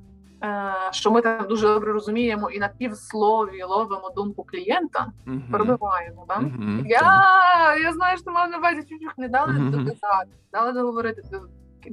[0.43, 5.43] е, що ми там дуже добре розуміємо і на півслові ловимо думку клієнта, Мгм.
[5.51, 6.25] перебиваємо.
[6.27, 6.39] Да?
[6.39, 6.84] Мгм.
[6.86, 7.01] Я,
[7.84, 9.71] я знаю, що мав на увазі чуть-чуть не дали Мгм.
[9.71, 11.39] доказати, дали договорити до,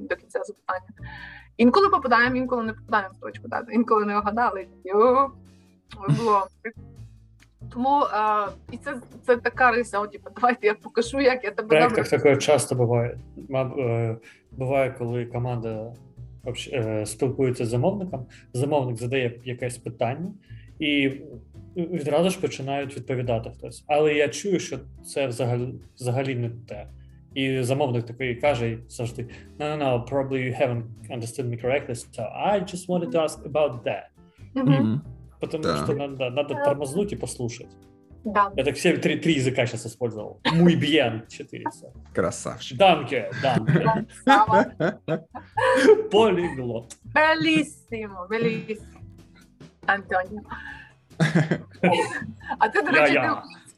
[0.09, 1.11] до кінця запитання.
[1.57, 4.69] Інколи попадаємо, інколи не попадаємо в точку дати, інколи не вгадали.
[6.18, 6.46] Було.
[7.72, 11.81] Тому е, і це, це така риса, от, типу, давайте я покажу, як я тебе
[11.81, 12.05] добре.
[12.05, 13.18] таке часто буває.
[13.49, 14.16] Маб- е,
[14.53, 15.92] Буває, коли команда
[16.72, 20.33] е, спілкується з замовником, замовник задає якесь питання,
[20.79, 21.12] і
[21.77, 23.85] відразу ж починають відповідати хтось.
[23.88, 26.87] Але я чую, що це взагалі, взагалі не те.
[27.35, 29.27] І замовник такий каже завжди:
[29.59, 33.53] no, no, no, probably you haven't understood me correctly, so I just wanted to ask
[33.53, 34.03] about that.
[34.55, 35.03] Мгм.
[35.40, 35.78] Потому Да.
[35.84, 37.68] что надо, надо тормознуть и послушать.
[38.26, 38.52] Да.
[38.58, 40.40] Я так все три, три языка сейчас использовал.
[40.54, 41.64] Muy bien, четыре.
[41.72, 41.88] всё.
[42.14, 42.78] Красавчик.
[42.78, 44.06] Данке, данке.
[44.26, 44.66] Сава.
[46.12, 46.98] Полиглот.
[47.04, 48.82] Белісімо, белісімо.
[49.86, 50.42] Антоніо.
[52.60, 53.20] А ти, до речі,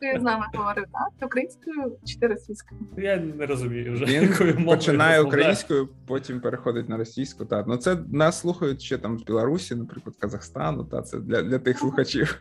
[0.01, 1.27] ти українською з нами говорив, так?
[1.27, 2.81] Українською чи ти російською?
[2.97, 4.05] Я не розумію вже.
[4.05, 7.45] Він якою мовою починає українською, потім переходить на російську.
[7.45, 10.85] Та ну це нас слухають ще там з Білорусі, наприклад, Казахстану.
[10.85, 12.41] Та це для, для тих слухачів.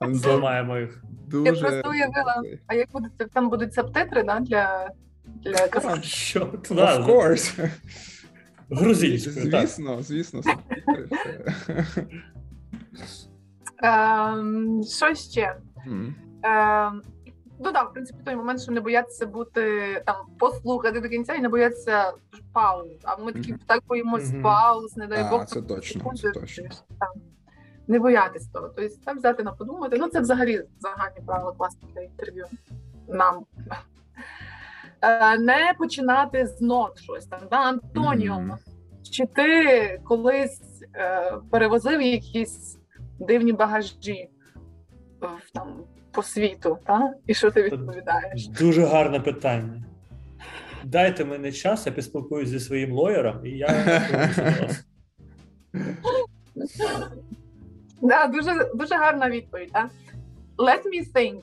[0.10, 1.02] Зламаємо їх.
[1.28, 2.42] Дуже просто уявила.
[2.66, 4.90] А як будуть там будуть субтитри, да, для,
[5.24, 6.04] для казахів?
[6.04, 6.40] Що?
[6.40, 7.70] Of course.
[8.70, 9.60] Грузинською, так.
[9.60, 10.42] Звісно, звісно.
[13.84, 15.56] Ем, що ще?
[15.86, 17.02] Ем,
[17.60, 21.40] ну так, в принципі, той момент, що не боятися бути там, послухати до кінця і
[21.40, 22.12] не боятися
[22.52, 22.86] пауз.
[23.04, 25.44] А ми такі так боїмось пауз, не дай А, Бог.
[25.46, 26.64] це там, точно, секунди, це точно.
[27.00, 27.08] там,
[27.86, 28.68] Не боятись того.
[28.68, 29.96] Тобто так взяти на подумати.
[30.00, 32.44] Ну, це взагалі загальні правила класні для інтерв'ю.
[33.08, 33.44] Нам.
[35.02, 37.40] Е, Не починати з нот щось там.
[37.50, 37.56] Да?
[37.56, 38.58] Антоніо, Мгм.
[39.10, 40.62] чи ти колись
[40.94, 42.78] е, перевозив якісь
[43.18, 44.28] дивні багажі
[45.20, 45.74] в, там,
[46.10, 47.14] по світу, та?
[47.26, 48.46] і що ти відповідаєш?
[48.48, 49.84] Дуже гарне питання.
[50.84, 54.84] Дайте мені час, я поспілкуюсь зі своїм лоєром, і я вас.
[58.02, 59.70] Да, дуже, дуже гарна відповідь.
[59.72, 59.88] Да?
[60.58, 61.40] Let me think.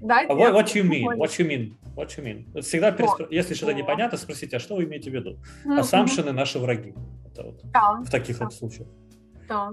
[0.00, 1.16] Дайте what, what you mean?
[1.18, 1.70] What you mean?
[1.96, 2.60] What you mean?
[2.60, 5.38] Всегда, переспро- если что-то непонятно, спросите, а что вы имеете в виду?
[5.64, 5.78] Мгм.
[5.80, 6.94] Assumption наши враги.
[7.26, 8.88] Это вот Так, в таких вот случаях.
[9.48, 9.72] так.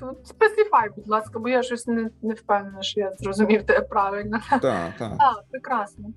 [0.00, 4.40] Тут специфай, будь ласка, бо я щось не, не впевнена, що я зрозумів тебе правильно.
[4.50, 4.96] Так, так.
[4.98, 6.12] Так, прекрасно.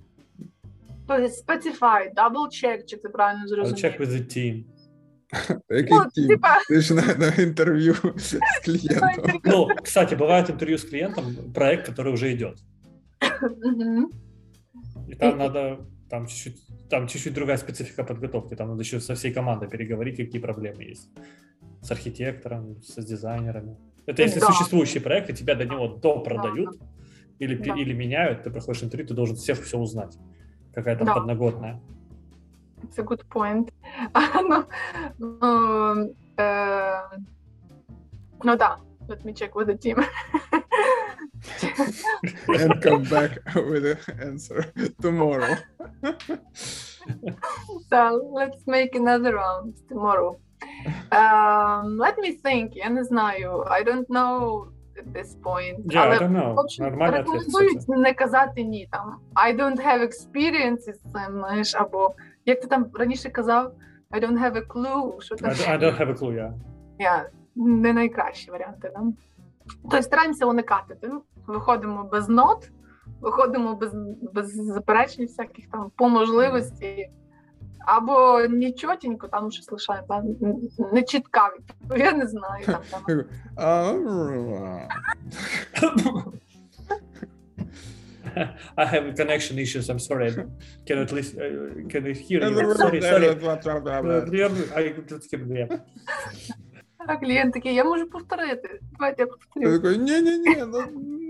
[1.07, 3.85] Тобто specify, double check, чи ти правильно I'll зрозумів.
[3.85, 4.63] check with the team.
[5.69, 6.27] Який Ну, тім?
[6.27, 9.41] типа, Ти ж на, на інтерв'ю з клієнтом.
[9.43, 12.57] Ну, кстати, бывает интервью с клиентом, проект, который уже идет.
[13.63, 14.11] Мгм.
[15.11, 15.77] И там надо,
[16.09, 16.57] там чуть-чуть,
[16.89, 18.55] там чуть-чуть другая специфика подготовки.
[18.55, 21.09] Там надо еще со всей командой переговорить, какие проблемы есть.
[21.81, 23.77] С архитектором, с дизайнерами.
[24.05, 24.47] Это если Да.
[24.47, 26.77] существующий проект, и тебя до него допродают
[27.39, 27.79] или, пе- Да.
[27.79, 30.17] или меняют, ты проходишь интервью, ты должен всех все узнать.
[30.73, 31.13] Какая там Да.
[31.13, 31.79] подноготная.
[32.81, 33.69] It's a good point.
[35.19, 37.01] Ну, ну, е,
[38.43, 40.03] ну да, let me check with the team.
[42.48, 43.32] And come back
[43.70, 44.64] with an answer
[45.00, 45.54] tomorrow.
[47.90, 50.38] So let's make another round tomorrow.
[51.12, 52.74] Um, let me think.
[52.74, 53.64] Я не знаю.
[53.68, 55.78] I don't know at this point.
[55.92, 56.54] Yeah, I Але don't know.
[56.54, 57.98] в общем, Нормальный ответ, рекомендують кстати.
[58.00, 59.18] не казати ні там.
[59.34, 62.14] I don't have experience із цим, знаєш, або
[62.46, 63.72] як ти там раніше казав,
[64.10, 65.20] I don't have a clue.
[65.20, 66.52] Що I, там don't- I don't have a clue, yeah.
[66.98, 68.90] Я не найкращі варіанти.
[68.96, 69.02] Да?
[69.81, 70.95] Тобто стараємося уникати.
[71.01, 71.21] Тим.
[71.47, 72.69] Виходимо без нот,
[73.21, 73.91] виходимо без,
[74.33, 77.09] без заперечень всяких там по можливості.
[77.79, 80.03] Або нічотенько, там щось лишає,
[80.93, 82.65] не чітка відповідь, я не знаю.
[82.65, 83.03] Там, там.
[88.77, 89.89] I have connection issues.
[89.89, 90.27] I'm sorry.
[90.29, 90.33] I
[90.85, 91.35] cannot listen.
[91.41, 91.47] Uh,
[91.91, 92.75] can I hear you?
[92.75, 93.27] Sorry, sorry.
[95.69, 95.79] I.
[97.09, 98.79] А клієнт такий, я можу повторити.
[98.91, 99.79] Давайте я Я повторю.
[99.79, 100.81] такий, ні-ні-ні, ну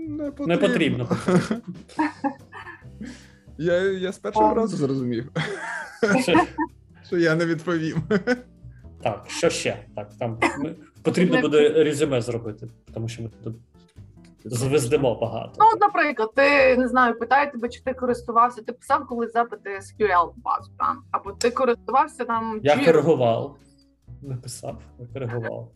[0.08, 0.46] не потрібно.
[0.46, 1.08] Не потрібно.
[3.58, 5.30] Я, я з першого разу зрозумів,
[7.06, 8.02] що я не відповім.
[9.02, 9.84] Так, що ще?
[9.96, 13.56] Так, там ми- потрібно буде резюме зробити, тому що ми тут
[14.44, 15.52] звездимо багато.
[15.58, 19.70] Ну, от, наприклад, ти не знаю, питає тебе, чи ти користувався, ти писав колись запити
[19.70, 23.56] SQL базу там, або ти користувався там Я Jira, коригував.
[24.22, 25.72] Написав, коригував.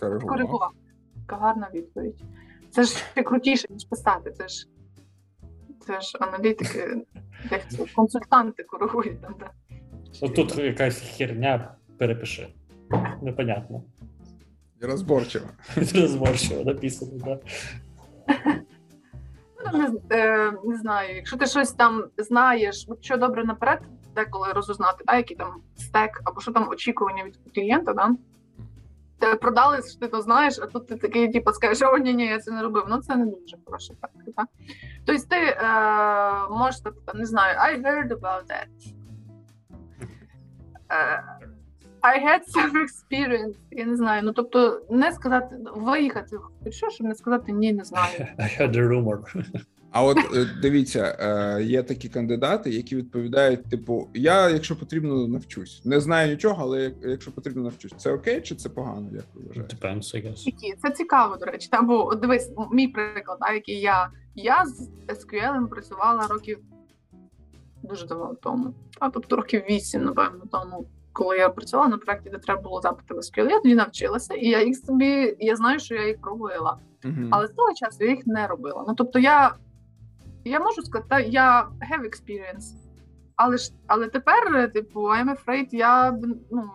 [0.00, 0.72] коригував.
[1.16, 2.22] Яка гарна відповідь.
[2.70, 4.30] Це ж ще крутіше, ніж писати.
[4.30, 4.68] Це ж
[5.80, 7.06] це ж аналітики,
[7.96, 9.34] консультанти коригують там.
[9.40, 9.50] Да.
[10.22, 12.48] От тут якась херня перепиши.
[13.22, 13.82] Непонятно.
[14.82, 15.46] І розборчиво.
[16.64, 17.38] Написано, да.
[19.72, 23.80] Ну, не, е, не знаю, якщо ти щось там знаєш, що добре наперед,
[24.16, 28.10] деколи розузнати, да, який там стек, або що там очікування від клієнта, да?
[29.18, 32.26] Тебе продали, що ти то знаєш, а тут ти такий, типу, скажеш, о, ні, ні,
[32.26, 32.84] я це не робив.
[32.88, 34.32] Ну, це не дуже хороша практика.
[34.36, 34.44] Да?
[35.06, 35.58] Тобто ти е,
[36.50, 38.94] можеш, так, не знаю, I heard about that.
[40.90, 41.22] Е,
[42.02, 43.54] I had some experience.
[43.70, 44.22] Я не знаю.
[44.24, 46.36] Ну, тобто, не сказати, виїхати,
[46.70, 48.26] що, щоб не сказати ні, не знаю.
[48.38, 49.18] I had a rumor.
[49.90, 55.84] А от е, дивіться, е, є такі кандидати, які відповідають: типу, я, якщо потрібно, навчусь.
[55.84, 57.92] Не знаю нічого, але якщо потрібно, навчусь.
[57.96, 59.08] Це окей чи це погано?
[59.12, 59.76] Як ви вважаєте?
[59.76, 60.76] Depends, I guess.
[60.82, 61.68] Це цікаво, до речі.
[61.70, 64.10] Та, бо дивись, мій приклад, а, який я.
[64.34, 66.58] Я з SQL працювала років
[67.82, 68.74] дуже давно тому.
[68.98, 73.14] А тобто років вісім, напевно, тому, коли я працювала на проєкті, де треба було запити
[73.14, 76.78] в SQL, я тоді навчилася, і я їх собі, я знаю, що я їх робила.
[77.04, 77.28] Мгм.
[77.30, 78.84] Але з того часу я їх не робила.
[78.88, 79.54] Ну тобто я,
[80.50, 82.74] я можу сказати, я have experience.
[83.36, 86.18] Але ж але тепер, типу, I'm afraid, я
[86.50, 86.70] ну,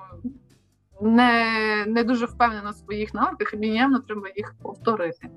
[1.02, 1.46] не,
[1.88, 5.30] не дуже впевнена в своїх навиках, і мені явно треба їх повторити.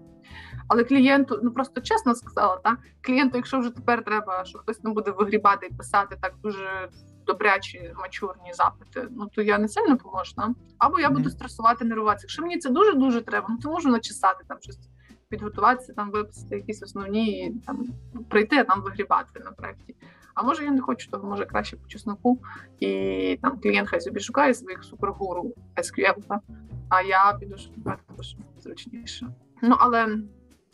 [0.68, 4.90] Але клієнту, ну просто чесно сказала, та клієнту, якщо вже тепер треба, що хтось не
[4.90, 6.88] буде вигрібати і писати так дуже
[7.26, 10.32] добрячі мачурні запити, ну то я не сильно поможу.
[10.78, 12.24] Або я буду стресувати, нервуватися.
[12.24, 14.78] Якщо мені це дуже дуже треба, ну то можу начесати там щось,
[15.28, 17.84] підготуватися, там виписати якісь основні там
[18.28, 19.94] прийти, а там вигрібати на проєкті.
[20.34, 22.40] А може я не хочу того, може краще по чесноку,
[22.80, 26.40] і там клієнт хай собі шукає своїх супергуру SQL, та,
[26.88, 29.28] а я піду шукати, що зручніше.
[29.62, 30.18] Ну але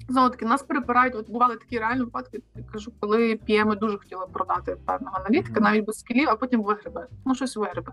[0.09, 1.15] знову таки нас перепирають.
[1.15, 2.43] От бували такі реальні випадки.
[2.55, 7.07] Я кажу, коли PM дуже хотіли продати певного аналітика, навіть без скілів, а потім вигребе.
[7.25, 7.93] Ну щось вигребе.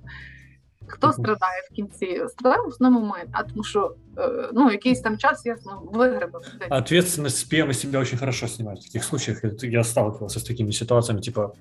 [0.86, 1.14] Хто Мгм.
[1.16, 2.22] страдає в кінці?
[2.28, 6.38] Страдає в основному ми, а тому що е, ну якийсь там час ясно вигребе.
[6.58, 6.68] десь.
[6.70, 9.44] Ответственность PM из себя очень хорошо снимает в таких случаях.
[9.44, 11.52] Это Я сталкивался с такими ситуациями, типа,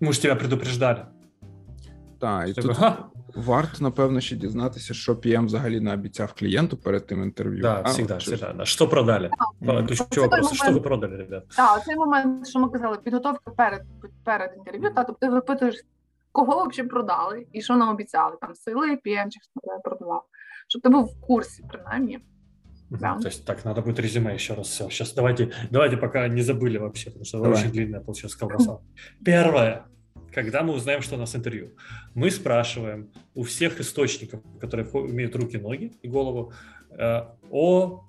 [0.00, 1.06] мы же тебя предупреждали.
[2.20, 2.96] Так, і Такой, тут «Ха,
[3.34, 7.62] варто, напевно, ще дізнатися, що PM взагалі наобіцяв клієнту перед тим інтерв'ю.
[7.62, 8.34] Да, А, всегда, от щось.
[8.34, 8.54] всегда.
[8.58, 8.64] Да.
[8.64, 9.30] Что продали?
[9.60, 9.86] Мгм.
[9.86, 10.42] Ключевой Это вопрос.
[10.42, 10.84] такой Что вы момент.
[10.84, 11.44] продали, ребят?
[11.56, 13.82] Так, цей момент, що ми казали, підготовка перед
[14.24, 14.94] перед інтерв'ю.
[14.94, 15.74] Та тобто ти випитуєш,
[16.32, 20.24] кого взагалі продали і що нам обіцяли, там сили, PM чи хто тебе продавав.
[20.68, 22.18] Щоб ти був в курсі, принаймні.
[22.90, 23.00] Мгм.
[23.00, 23.18] Да.
[23.22, 24.68] То есть так, надо будет резюме еще раз.
[24.68, 27.58] Все, сейчас давайте, давайте пока не забыли вообще, потому что Давай.
[27.58, 28.78] очень длинная получилась колбаса.
[29.24, 29.84] Первое.
[30.34, 31.70] Когда мы узнаем, что у нас интервью,
[32.14, 36.52] мы спрашиваем у всех источников, которые вхо- имеют руки, ноги и голову,
[36.98, 38.04] э, о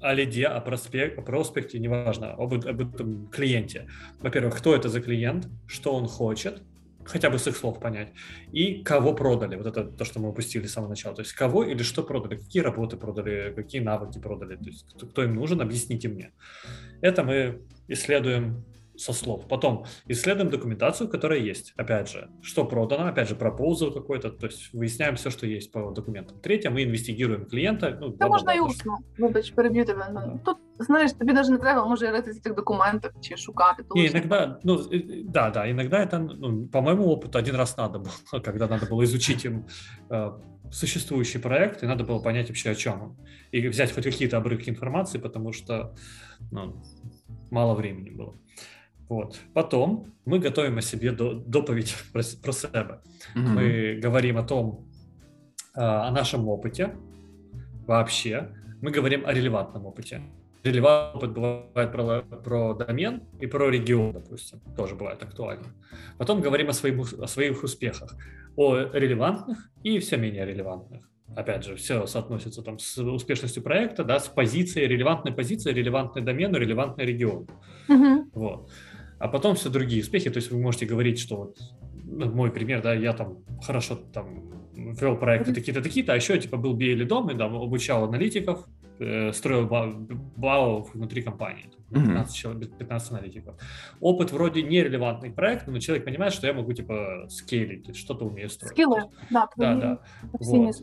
[0.00, 3.88] о лиде, о, проспект, о проспекте, неважно, об, об этом клиенте.
[4.20, 6.62] Во-первых, кто это за клиент, что он хочет,
[7.05, 8.13] хотя бы с их слов понять,
[8.51, 9.55] и кого продали.
[9.55, 11.15] Вот это то, что мы упустили с самого начала.
[11.15, 15.05] То есть кого или что продали, какие работы продали, какие навыки продали, то есть кто,
[15.07, 16.31] кто им нужен, объясните мне.
[17.01, 18.65] Это мы исследуем
[18.98, 19.46] со слов.
[19.48, 21.72] Потом исследуем документацию, которая есть.
[21.76, 25.90] Опять же, что продано, опять же, пропозал какой-то, то есть выясняем все, что есть по
[25.92, 26.40] документам.
[26.40, 27.98] Третье, мы інвестигуємо клієнта.
[28.00, 28.98] Ну, Це бла-бла-бла, можна і то есть усно.
[29.18, 30.08] Вибач, переб'ю тебе.
[30.12, 33.82] Ну, Тут знаєш, тобі навіть не треба, може ритися в цих документах чи шукати.
[33.82, 37.56] то Не, лише- иногда, ну, э, да, да, иногда это, ну, по моему опыту, один
[37.56, 39.64] раз надо было, когда надо было изучить им
[40.10, 40.32] э,
[40.70, 43.16] существующий проект, и надо было понять вообще, о чем он.
[43.52, 45.94] И взять хоть какие-то обрывки информации, потому что
[46.50, 46.82] ну,
[47.50, 48.34] мало времени было.
[49.09, 49.39] Вот.
[49.53, 53.01] Потом мы готовим о себе до, доповедь про, про себя.
[53.35, 53.55] Мгм.
[53.55, 54.87] Мы говорим о том,
[55.75, 56.95] э, о нашем опыте
[57.87, 58.49] вообще.
[58.81, 60.21] Мы говорим о релевантном опыте.
[60.63, 65.73] релевантный опыт бывает про, про домен и про регион, допустим, тоже бывает актуально.
[66.17, 68.15] Потом говорим о своих, о своих успехах,
[68.55, 71.09] о релевантных и все менее релевантных.
[71.35, 76.55] Опять же, все соотносится там с успешностью проекта, да, с позицией, релевантной позицией, релевантный домен,
[76.55, 77.47] релевантный регион.
[77.89, 78.29] Угу.
[78.33, 78.71] Вот.
[79.23, 81.57] А потом все другие успехи, то есть вы можете говорить, что вот
[82.03, 86.57] ну, мой пример, да, я там хорошо там вел проекты такие-то, такие-то, а еще типа
[86.57, 88.67] был BA лидом и там обучал аналитиков,
[88.99, 93.55] э, строил БАО внутри компании, 15, человек, 15 аналитиков.
[94.01, 98.73] Опыт вроде нерелевантный проект, но человек понимает, что я могу типа скейлить, что-то умею строить.
[98.73, 99.99] Скиллы, да, да, да.
[100.37, 100.75] Вот.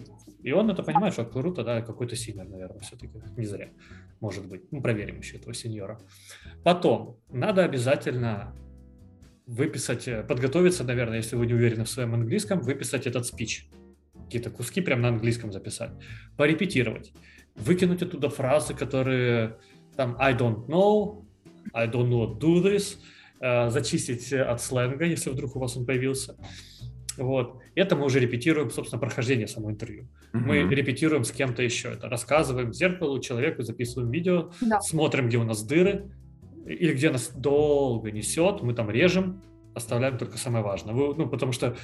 [0.42, 3.68] И он это понимает, что круто, да, какой-то синер, наверное, все-таки, не зря,
[4.20, 4.62] может быть.
[4.70, 6.00] Ну, проверим еще этого сеньора.
[6.64, 8.54] Потом, надо обязательно
[9.46, 13.68] выписать, э, подготовиться, наверное, если вы не уверены в своем английском, выписать этот спич.
[14.24, 15.90] Какие-то куски прямо на английском записать.
[16.36, 17.12] Порепетировать.
[17.56, 19.58] Выкинуть оттуда фразы, которые
[19.96, 21.24] там I don't know,
[21.74, 22.98] I don't know do this,
[23.40, 26.36] э, зачистить от сленга, если вдруг у вас он появился.
[27.20, 27.60] Вот.
[27.74, 30.08] Это мы уже репетируем, собственно, прохождение самого интервью.
[30.32, 30.40] Uh-huh.
[30.40, 32.08] Мы репетируем с кем-то еще это.
[32.08, 34.80] Рассказываем зеркалу, человеку, записываем видео, да.
[34.80, 36.10] смотрим, где у нас дыры,
[36.66, 39.42] или где нас долго несет, мы там режем,
[39.74, 40.94] оставляем только самое важное.
[40.94, 41.76] Вы, ну, потому что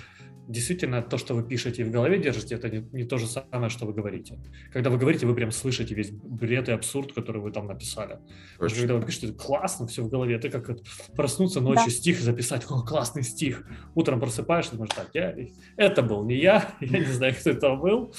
[0.48, 3.70] действительно то, что вы пишете и в голове держите, это не, не то же самое,
[3.70, 4.38] что вы говорите.
[4.72, 8.18] Когда вы говорите, вы прям слышите весь бред и абсурд, который вы там написали.
[8.58, 10.78] Даже когда вы пишете, классно все в голове, это как
[11.14, 11.90] проснуться ночью, да.
[11.90, 13.66] стих записать, о, классный стих.
[13.94, 15.34] Утром просыпаешься, думаешь, так, я,
[15.76, 18.14] это был не я, я не знаю, кто это был,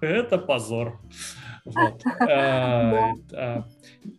[0.00, 1.00] это позор.
[1.64, 2.02] Вот.
[2.20, 3.62] Э, э,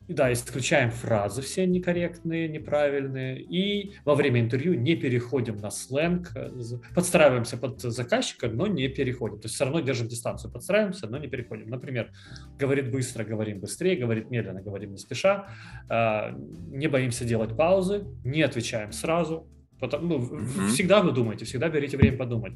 [0.08, 3.42] да, исключаем фразы все некорректные, неправильные.
[3.42, 6.32] И во время интервью не переходим на сленг,
[6.96, 9.40] подстраиваемся под заказчика, но не переходим.
[9.40, 11.70] То есть все равно держим дистанцию, подстраиваемся, но не переходим.
[11.70, 12.12] Например,
[12.60, 15.48] говорит быстро, говорим быстрее, говорит медленно, говорим не спеша.
[15.90, 16.32] Э,
[16.70, 19.48] не боимся делать паузы, не отвечаем сразу,
[19.82, 20.68] Потому, ну, mm-hmm.
[20.68, 22.54] Всегда вы думаете, всегда берите время подумать.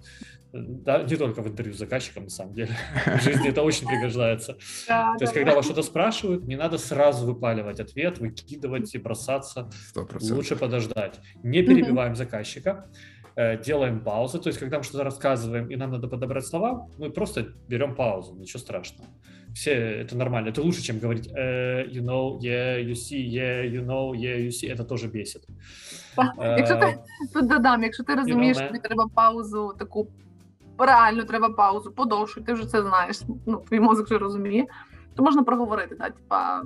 [0.53, 2.69] Да, не только в интервью с заказчиком, на самом деле.
[3.05, 4.57] В жизни это очень пригождается.
[4.87, 9.69] То есть, когда вас что-то спрашивают, не надо сразу выпаливать ответ, выкидывать и бросаться.
[10.21, 11.19] Лучше подождать.
[11.43, 12.89] Не перебиваем заказчика
[13.36, 17.46] делаем паузы, то есть когда мы что-то рассказываем и нам надо подобрать слова, мы просто
[17.68, 19.08] берем паузу, ничего страшного
[19.54, 20.48] все это нормально.
[20.48, 24.50] Это лучше, чем говорить uh, you know, yeah, you see, yeah, you know, yeah, you
[24.50, 24.68] see.
[24.68, 25.46] Это тоже бесит.
[26.16, 26.98] Uh, якщо ти
[27.34, 30.08] тут додам, якщо ти розумієш, що тобі треба паузу, таку
[30.78, 33.22] реально треба паузу, подовшу, ти вже це знаєш.
[33.46, 34.66] Ну, твій мозок вже розуміє,
[35.14, 36.62] то можна проговорити, да, типа.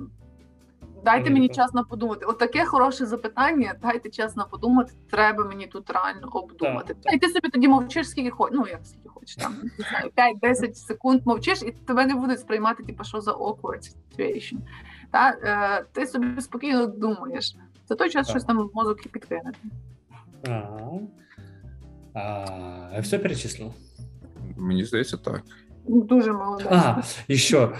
[1.04, 2.26] Дайте мені час на подумати.
[2.26, 3.74] Отаке хороше запитання.
[3.82, 4.92] Дайте час на подумати.
[5.10, 6.94] Треба мені тут реально обдумати.
[6.94, 7.14] Так, так.
[7.14, 8.58] І ти собі тоді мовчиш, скільки хочеш.
[8.58, 9.54] Ну як скільки хочеш там
[10.42, 14.56] 5-10 секунд мовчиш, і тебе не будуть сприймати, типу, що за awkward situation.
[15.10, 17.56] Та е, ти собі спокійно думаєш.
[17.88, 18.30] За той час так.
[18.36, 19.52] щось там в мозок і підкине.
[22.14, 23.72] А, все перечислив?
[24.56, 25.42] Мені здається, так.
[25.90, 26.68] Дуже молодец.
[26.70, 27.74] А, еще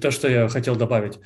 [0.00, 1.18] то, что я хотел добавить.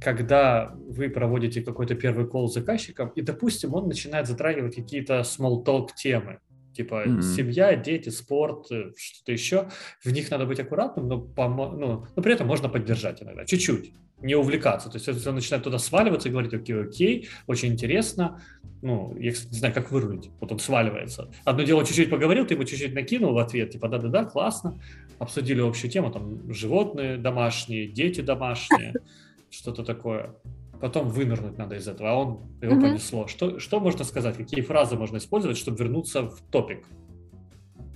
[0.00, 5.64] Когда вы проводите какой-то первый кол с заказчиком, и, допустим, он начинает затрагивать какие-то small
[5.64, 6.40] talk темы,
[6.76, 7.22] типа mm-hmm.
[7.22, 9.68] семья, дети, спорт, э, что-то еще,
[10.04, 13.92] в них надо быть аккуратным, но, помо- ну, но при этом можно поддержать иногда, чуть-чуть,
[14.20, 14.88] не увлекаться.
[14.88, 18.42] То есть если он начинает туда сваливаться и говорить, окей, окей, очень интересно,
[18.82, 21.30] ну, я не знаю, как вырулить, вот он сваливается.
[21.44, 24.78] Одно дело чуть-чуть поговорил, ты ему чуть-чуть накинул в ответ, типа, да-да-да, классно,
[25.18, 28.94] обсудили общую тему, там, животные домашние, дети домашние,
[29.50, 30.34] что-то такое
[30.79, 32.81] Потом вынырнуть надо из этого, а он его mm-hmm.
[32.81, 33.27] понесло.
[33.27, 36.85] Что, что можно сказать, какие фразы можно использовать, чтобы вернуться в топик?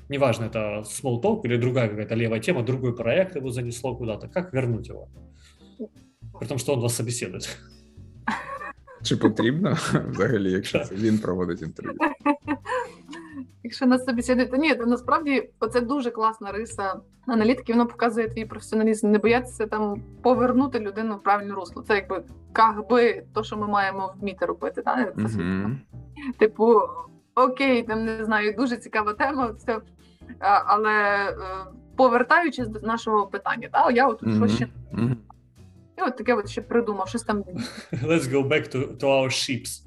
[0.08, 4.28] Неважно, это small talk или другая какая-то левая тема, другой проект его занесло куда-то.
[4.28, 5.10] Как вернуть его?
[6.40, 7.42] При тому, що він вас собеседує.
[9.04, 9.78] Чи потрібно
[10.10, 11.98] взагалі, якщо це він проводить інтерв'ю?
[13.63, 16.95] Якщо нас собеседують, то ні, то насправді це дуже класна риса
[17.27, 17.73] аналітики.
[17.73, 19.11] Воно показує твій професіоналізм.
[19.11, 21.83] Не боятися там повернути людину в правильне русло.
[21.83, 22.25] Це якби
[22.91, 24.83] би то, що ми маємо вміти робити.
[24.83, 25.15] Так?
[25.17, 25.77] Це mm-hmm.
[26.39, 26.81] Типу,
[27.35, 29.81] окей, там не знаю, дуже цікава тема, все,
[30.67, 31.37] але е,
[31.97, 34.37] повертаючись до нашого питання, так, я от mm-hmm.
[34.37, 34.69] що ще.
[34.95, 35.17] Mm-hmm.
[35.99, 37.45] І от таке от ще придумав, щось там.
[37.93, 39.87] Let's go back to, to our ships.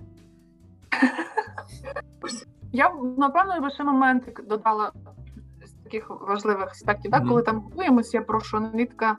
[2.73, 4.91] Я б напевно лише момент додала
[5.65, 7.27] з таких важливих аспектів, mm-hmm.
[7.27, 9.17] коли там готуємося, я прошу аналітика.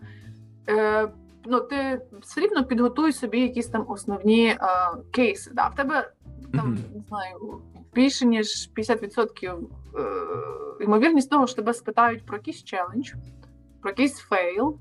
[0.68, 1.09] Е,
[1.44, 4.59] ну, ти все рівно підготуй собі якісь там основні е,
[5.11, 5.50] кейси.
[5.55, 5.68] Да?
[5.68, 6.12] В тебе
[6.52, 6.94] там mm-hmm.
[6.94, 7.62] не знаю
[7.94, 9.59] більше ніж 50%
[9.98, 13.12] е, ймовірність того, що тебе спитають про якийсь challenge,
[13.80, 14.78] про якийсь fail,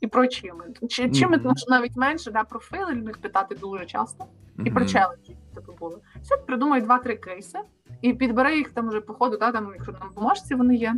[0.00, 0.86] і про achievement.
[0.88, 1.52] Чи чим Мгм.
[1.68, 4.24] навіть менше, да, про фейли люблять питати дуже часто,
[4.64, 5.98] і про челенджі типу були.
[6.22, 7.58] Все, придумай два-три кейси
[8.04, 10.96] і підбери їх там вже по ходу, да, там, якщо в бумажці вони є.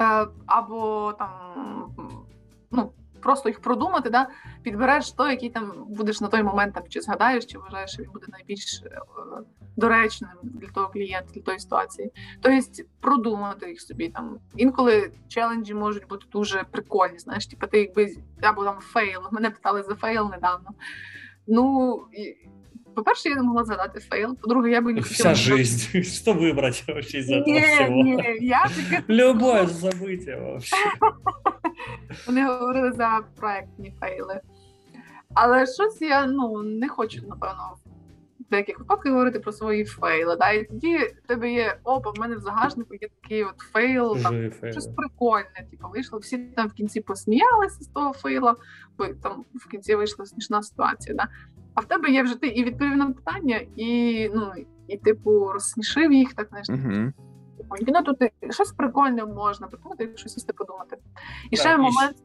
[0.00, 1.30] Е, або там
[2.70, 2.92] ну,
[3.22, 4.28] просто їх продумати, да,
[4.62, 8.10] підбереш той, який там будеш на той момент там чи згадаєш, чи вважаєш, що він
[8.10, 8.98] буде найбільш е,
[9.76, 12.12] доречним для того клієнта, для тої ситуації.
[12.40, 14.38] Тобто продумати їх собі там.
[14.56, 17.18] Інколи челенджі можуть бути дуже прикольні.
[17.18, 19.20] Знаєш, типу, ти якби або там fail.
[19.32, 20.70] Мене питали за fail недавно.
[21.46, 22.00] Ну
[22.95, 24.35] по-перше, я не могла згадати фейл.
[24.37, 25.35] По-друге, я би не Вся хотіла.
[25.57, 26.01] жизнь.
[26.03, 27.89] Что выбрать вообще из этого Ні, всего?
[28.03, 30.75] ні, я таке Любое событие вообще.
[32.27, 34.41] Вони говорили за проектні фейли.
[35.33, 37.73] Але щось я ну не хочу, напевно,
[38.39, 40.35] в деяких випадках говорити про свої фейли.
[40.35, 40.51] Да?
[40.51, 44.33] І тоді в тебе є опа, в мене в загашнику є такий от фейл, там
[44.33, 44.71] Чужие фейлы.
[44.71, 45.67] щось прикольне.
[45.71, 48.55] Типу, вийшло, всі там в кінці посміялися з того фейла,
[48.97, 51.15] бо там в кінці вийшла смішна ситуація.
[51.15, 51.27] Да?
[51.75, 54.51] А в тебе є вже ти і відповів на питання, і ну
[54.87, 56.69] і типу розсмішив їх, так знаєш.
[56.69, 57.13] Мгм.
[57.57, 60.97] Типу, Ну тут і щось прикольне можна придумати, щось сісти подумати.
[61.49, 62.15] І Так, ще і момент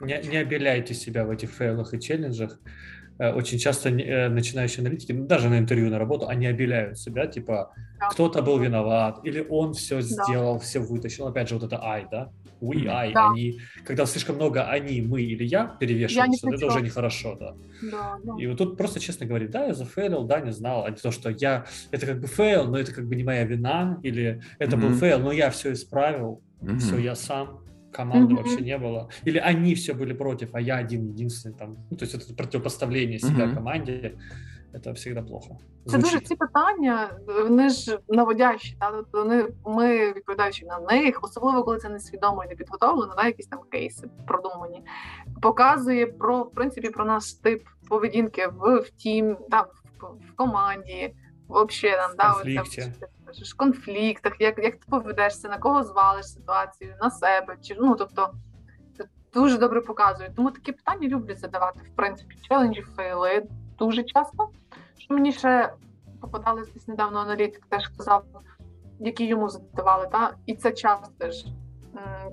[0.00, 2.60] Не, не обеляйте себя в этих фейлах и челленджах.
[3.18, 7.26] Э, Очень часто э, начинающие аналитики, ну, даже на интервью, на работу, они обеляют себя,
[7.26, 8.08] типа, Да.
[8.08, 11.26] кто-то был виноват, или он все сделал, все вытащил.
[11.28, 12.30] Опять же, вот это I, да?
[12.61, 12.87] We.
[12.87, 13.29] I, Да.
[13.29, 13.59] они.
[13.83, 17.55] Когда слишком много они, мы или я перевешиваются, при это уже нехорошо, да.
[17.81, 18.33] да, да.
[18.37, 21.11] И вот тут просто честно говорить, да, я зафейлил, да, не знал, а не то,
[21.11, 24.77] что я, это как бы фейл, но это как бы не моя вина, или это
[24.77, 24.97] был Мгм.
[24.97, 26.77] фейл, но я все исправил, Мгм.
[26.77, 28.37] все я сам, команды Мгм.
[28.37, 29.09] вообще не было.
[29.25, 31.77] Или они все были против, а я один единственный там.
[31.89, 33.55] Ну, то есть это противопоставление себя Мгм.
[33.55, 34.17] команде,
[34.73, 35.57] это всегда плохо.
[35.85, 41.63] Це дуже ці питання, вони ж наводящі, та тобто вони ми відповідаючи на них, особливо
[41.63, 44.85] коли це несвідомо і не підготовлено, да, якісь там кейси продумані,
[45.41, 51.15] показує про в принципі про наш тип поведінки в, в тім, да, в, в команді,
[51.47, 52.81] вообще там да, конфлікті.
[52.81, 57.95] там, в конфліктах, як, як ти поведешся, на кого звалиш ситуацію, на себе, чи ну
[57.95, 58.33] тобто.
[58.97, 60.33] Це дуже добре показує.
[60.35, 63.43] Тому такі питання люблять задавати, в принципі, челенджі, фейли
[63.85, 64.49] дуже часто.
[64.97, 65.73] Що мені ще
[66.21, 68.23] попадались десь недавно аналітик, теж сказав,
[68.99, 70.33] які йому задавали, та?
[70.45, 71.45] і це час теж.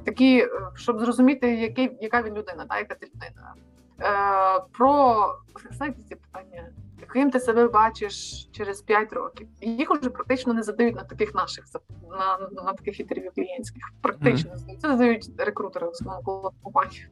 [0.04, 2.78] Такі, е, щоб зрозуміти, який, яка він людина, та?
[2.78, 3.54] яка ти людина.
[4.00, 5.34] Е, про
[5.70, 6.68] знаєте, ці питання,
[7.00, 9.48] яким ти себе бачиш через 5 років.
[9.60, 11.64] Їх уже практично не задають на таких наших
[12.10, 13.82] на, на таких інтерв'ю клієнтських.
[14.00, 14.80] Практично задають.
[14.80, 17.06] Це задають рекрутери в основному компанії.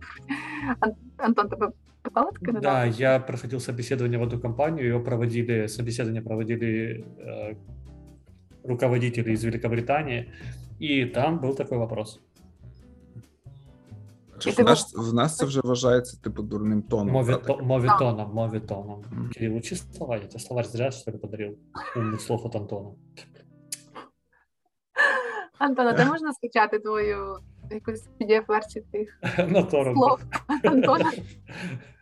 [1.17, 1.69] Антон, тебе
[2.06, 2.62] питали таке недавно?
[2.62, 7.56] Да, я проходил собеседование в одну компанию, его проводили, собеседование проводили э,
[8.64, 10.32] руководители из Великобритании,
[10.82, 12.20] и там был такой вопрос.
[14.40, 17.14] Чи І В ти нас, в нас це вже вважається типу дурним тоном.
[17.16, 17.46] Мови- брати.
[17.48, 19.04] то- Мовитоном, мовитоном.
[19.12, 19.30] Мгм.
[19.34, 21.58] Кирилл, учи слова, я тебе словарь зря, что ли, подарил?
[21.96, 22.90] Умных слов от Антона.
[25.60, 27.38] Антона, де можна скачати твою
[27.72, 29.20] якусь PDF-версію тих
[29.50, 29.94] На Тору.
[29.94, 30.20] слов
[30.64, 31.12] Антона?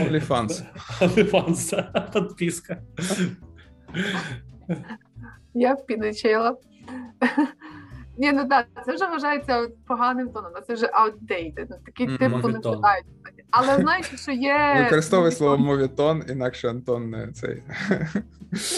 [0.00, 0.62] OnlyFans.
[1.00, 2.76] OnlyFans, подписка.
[5.54, 6.56] Я підучила.
[8.18, 12.18] Ні, ну так, це вже вважається поганим тоном, це вже outdated, ну, такі Мгм.
[12.18, 13.04] типу не питають.
[13.50, 14.76] Але знаєте, що є.
[14.84, 17.62] Використовуй слово мовітон, інакше Антон не цей.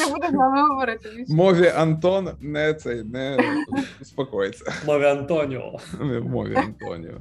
[0.00, 1.24] Не буде з нами говорити.
[1.28, 3.38] Мові Антон не цей, не
[4.00, 4.72] успокоїться.
[4.86, 5.78] Мове Антонио.
[6.00, 7.20] Не Мові Антоніо.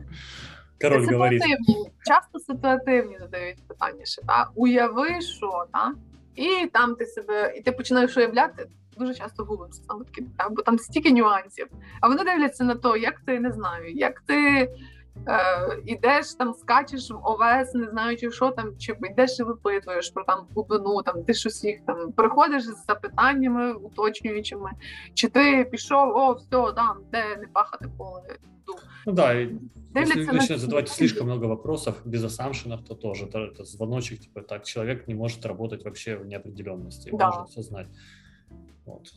[0.84, 1.42] Король говорит.
[1.42, 5.92] Ситуативні, часто ситуативні задають питання, що та уяви, що та,
[6.36, 8.68] і там ти себе, і ти починаєш уявляти.
[8.98, 11.68] Дуже часто губимося саме таки, та, бо там стільки нюансів.
[12.02, 14.70] А вони дивляться на то, як ти не знаю, як ти
[15.28, 15.40] е,
[15.86, 20.48] ідеш там, скачеш в овес, не знаючи, що там, чи йдеш і випитуєш про там
[20.56, 24.72] глибину, там ти щось їх там приходиш з запитаннями уточнюючими,
[25.14, 28.79] чи ти пішов, о, все, там, де не пахати поле йду».
[29.07, 29.47] Ну да, и
[29.95, 30.95] Дивляться если на начнет ці задавать люди.
[30.95, 35.47] слишком много вопросов без ассампшенов, то тоже это, это звоночек, типа, так, человек не может
[35.47, 37.17] работать вообще в неопределенности, Да.
[37.17, 37.87] должен все знать.
[38.87, 39.13] Вот.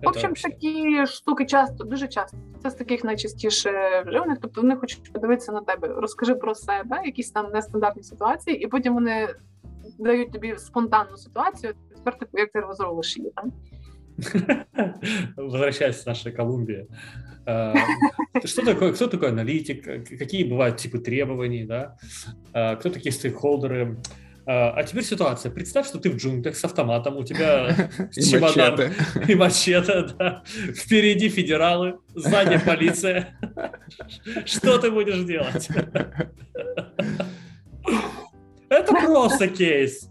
[0.00, 2.36] В Это общем, вообще- такі штуки часто, дуже часто.
[2.62, 4.38] Це з таких найчастіше вживаних.
[4.42, 5.88] Тобто вони хочуть подивитися на тебе.
[5.88, 9.34] Розкажи про себе, якісь там нестандартні ситуації, і потім вони
[9.98, 11.74] дають тобі спонтанну ситуацію.
[11.96, 13.52] Тепер ти як ти розробиш її там.
[15.35, 16.87] Возвращаясь к нашей Колумбии.
[17.45, 17.73] э,
[18.45, 19.83] Что такое, кто такой аналитик?
[20.17, 21.97] Какие бывают типы требований, да?
[22.53, 23.97] Э, Кто такие стейкхолдеры?
[24.49, 25.51] А, а теперь ситуация.
[25.51, 28.93] Представь, что ты в джунглях с автоматом, у тебя чемодан
[29.27, 30.41] и мачете, да.
[30.73, 33.37] Впереди федералы, сзади полиция.
[34.45, 35.67] Что ты будешь делать?
[38.69, 40.09] Это просто кейс.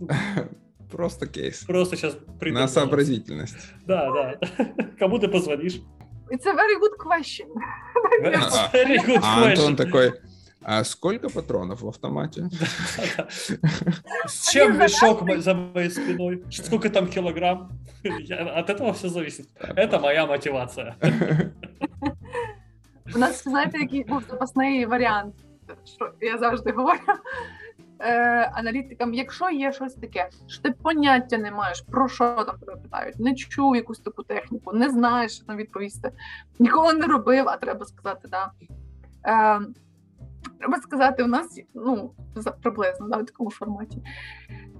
[0.90, 1.64] Просто кейс.
[1.64, 3.56] Просто сейчас На сообразительность.
[3.86, 4.38] Да, да.
[4.98, 5.80] Кому ты позвонишь?
[6.30, 7.46] It's a very good question.
[8.34, 9.76] А- Very good А Антон question.
[9.76, 10.12] такой,
[10.62, 12.48] а сколько патронов в автомате?
[14.26, 16.44] С чем мешок за моей спиной?
[16.50, 17.70] Сколько там килограмм?
[18.04, 19.48] От этого все зависит.
[19.60, 20.96] Это моя мотивация.
[23.14, 25.34] У нас, знаєте, який був запасний варіант,
[25.84, 27.00] що я завжди говорю
[28.00, 32.76] е, аналітикам, якщо є щось таке, що ти поняття не маєш, про що там тебе
[32.76, 36.12] питають, не чув якусь таку техніку, не знаєш, що там відповісти,
[36.58, 38.50] ніколи не робив, а треба сказати, да.
[39.26, 39.60] Е,
[40.58, 42.14] треба сказати, у нас ну,
[42.62, 44.02] приблизно да, в такому форматі.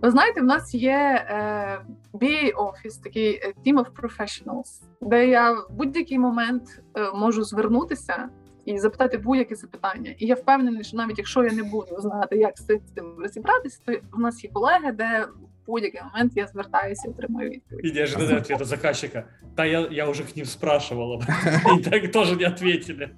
[0.02, 1.80] Ви знаєте, в нас є е,
[2.12, 8.28] BA Office, такий е, Team of Professionals, де я в будь-який момент е, можу звернутися
[8.66, 10.14] і запитати будь-яке запитання.
[10.18, 13.80] І я впевнений, що навіть якщо я не буду знати, як з цим цим розібратися,
[13.84, 17.84] то в нас є колеги, де в будь-який момент я звертаюся і отримую відповідь.
[17.86, 19.24] И неожиданный ответ от заказчика.
[19.56, 21.12] Да, я, я уже к ним спрашивал.
[21.12, 21.78] об этом.
[21.78, 23.10] И так тоже не ответили.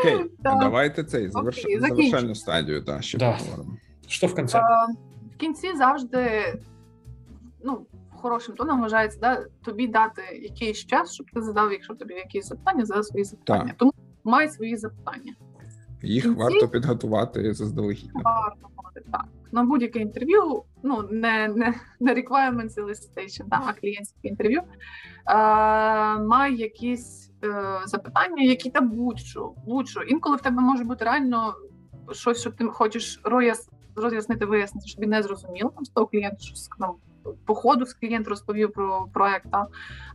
[0.00, 3.38] Окей, давайте цей завершальну стадію, та, ще Да.
[3.38, 3.76] поговоримо.
[4.08, 4.58] Что в конце?
[4.58, 4.62] Е,
[5.34, 6.28] В кінці завжди
[7.64, 7.86] ну,
[8.20, 12.84] хорошим тоном вважається да, тобі дати якийсь час, щоб ти задав, якщо тобі якісь запитання,
[12.84, 13.64] задав свої запитання.
[13.66, 13.76] Так.
[13.76, 13.92] Тому
[14.24, 15.34] май свої запитання.
[16.02, 18.10] Їх кінці- варто підготувати заздалегідь.
[18.14, 18.70] Варто
[19.12, 19.24] так.
[19.52, 25.34] На будь-яке інтерв'ю, ну не, не, не requirement solicitation, да, а клієнтське інтерв'ю, е,
[26.18, 30.00] має якісь е, запитання, які та будь-що, будь-що.
[30.00, 31.54] Інколи в тебе може бути реально
[32.12, 33.20] щось, що ти хочеш
[33.94, 36.94] роз'яснити, вияснити, що тобі не зрозуміло там з того клієнта, щось там
[37.46, 39.66] по ходу з клієнт розповів про проект, та,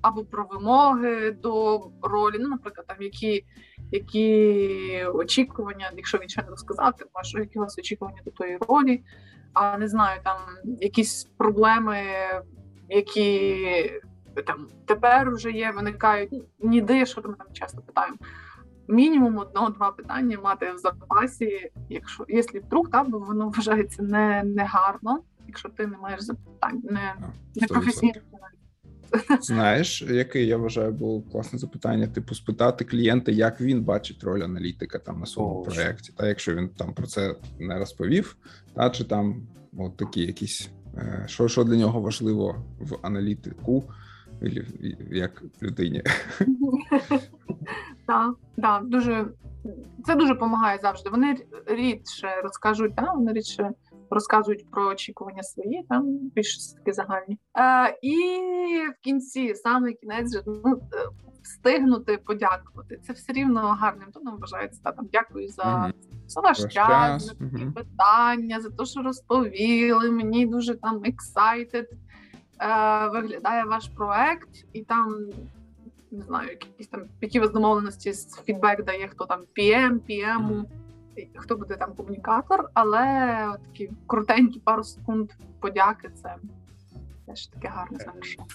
[0.01, 2.35] або про вимоги до ролі.
[2.39, 3.45] Ну, наприклад, там які
[3.91, 8.57] які очікування, якщо він ще не розказав, ти маєш які у вас очікування до тої
[8.69, 9.03] ролі,
[9.53, 10.37] а не знаю, там
[10.81, 12.03] якісь проблеми,
[12.89, 13.91] які
[14.45, 18.17] там тепер вже є, виникають ну, ніде, що ми там часто питаємо.
[18.87, 24.63] Мінімум одного-два питання мати в запасі, якщо якщо вдруг так, бо воно вважається не, не
[24.63, 27.15] гарно, якщо ти не маєш запитань, не,
[27.55, 28.13] не професійно.
[29.41, 32.07] Знаєш, яке я вважаю було класне запитання?
[32.07, 36.69] Типу, спитати клієнта, як він бачить роль аналітика там на своєму проєкті, та якщо він
[36.69, 38.37] там про це не розповів,
[38.73, 43.83] та чи там от такі якісь, е, що, що для нього важливо в аналітику,
[45.11, 46.03] як людині.
[48.07, 49.27] Так, так, дуже
[50.05, 51.09] це дуже допомагає завжди.
[51.09, 53.71] Вони рідше розкажуть, вони рідше
[54.09, 57.39] розказують про очікування свої, там більш такі загальні.
[57.57, 58.15] Е, і
[58.89, 60.97] в кінці, саме кінець, ну, е,
[61.43, 62.97] встигнути подякувати.
[62.97, 64.81] Це все рівно гарним тоном вважається.
[64.83, 65.93] Та, там, дякую за, Мгм.
[66.27, 70.11] за ваш час, за такі питання, за те, що розповіли.
[70.11, 71.85] Мені дуже там excited.
[72.61, 75.29] Е, виглядає ваш проект, і там
[76.11, 80.39] не знаю, якісь там які у вас домовленості з фідбек дає, хто там PM, PM,
[80.39, 80.65] Мгм.
[81.35, 83.05] Хто буде там комунікатор, але
[83.65, 86.35] такі крутенькі пару секунд подяки це
[87.25, 88.45] теж таке гарне завершення.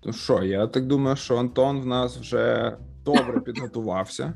[0.00, 4.32] То що, я так думаю, що Антон в нас вже добре підготувався.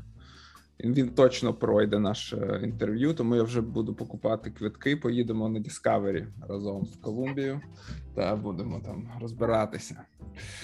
[0.79, 4.95] Він, точно пройде наше інтерв'ю, тому я вже буду покупати квитки.
[4.95, 7.61] Поїдемо на Discovery разом в Колумбію
[8.15, 10.01] та будемо там розбиратися.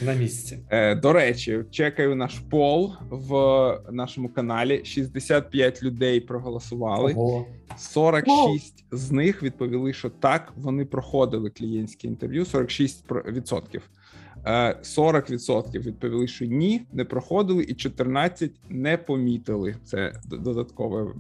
[0.02, 0.60] На месте.
[0.70, 4.86] Е, до речі, чекаю наш пол в нашому каналі.
[4.86, 7.14] 65 людей проголосували.
[7.14, 7.46] Ого.
[7.78, 12.46] 46 з них відповіли, що так, вони проходили клієнтське інтерв'ю.
[12.46, 13.82] 46 про- відсотків.
[13.82, 13.99] Е,
[14.46, 19.76] 40% відповіли, що ні, не проходили, і 14 не помітили.
[19.84, 21.14] Це додаткове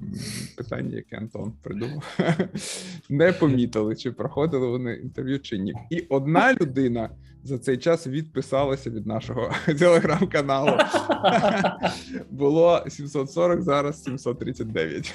[0.58, 2.18] питання, яке Антон придумав.
[3.10, 5.74] Не помітили, чи проходили вони інтерв'ю, чи ні.
[5.90, 7.10] І одна людина
[7.44, 10.72] за цей час відписалася від нашого телеграм-каналу.
[12.32, 15.14] Було 740, зараз 739.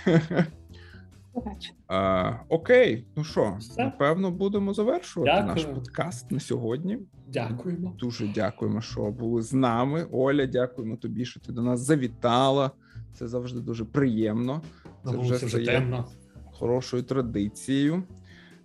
[1.87, 5.55] А, окей, ну що, напевно, будемо завершувати Дякую.
[5.55, 6.99] наш подкаст на сьогодні.
[7.29, 7.95] Дякуємо.
[7.99, 10.07] Дуже дякуємо, що були з нами.
[10.13, 12.71] Оля, дякуємо тобі, що ти до нас завітала.
[13.15, 14.63] Це завжди дуже приємно.
[15.05, 16.09] Це вже вже стає темно.
[16.53, 18.03] хорошою традицією.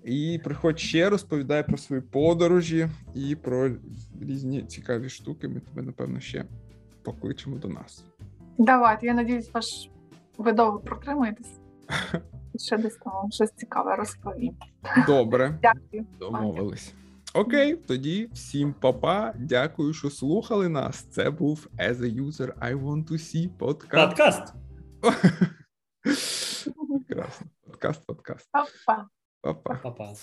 [0.03, 3.71] І приходь ще, розповідай про свої подорожі і про
[4.21, 5.47] різні цікаві штуки.
[5.47, 6.45] Ми тебе, напевно, ще
[7.03, 8.05] покличемо до нас.
[8.57, 9.65] Давайте, я надіюсь, ваш
[10.37, 11.59] ви довго протримаєтесь.
[12.59, 14.55] ще десь там щось цікаве розповім.
[15.07, 16.05] Добре, Дякую.
[16.19, 16.93] домовились.
[17.33, 19.33] Окей, тоді всім папа.
[19.39, 20.97] Дякую, що слухали нас.
[21.03, 24.17] Це був As a User I Want to See подкаст.
[24.17, 24.53] Подкаст.
[27.07, 27.47] Прекрасно.
[27.65, 28.49] Подкаст, подкаст.
[28.51, 29.07] Па-па.
[29.41, 29.75] Па-па.
[29.83, 30.13] Па-па.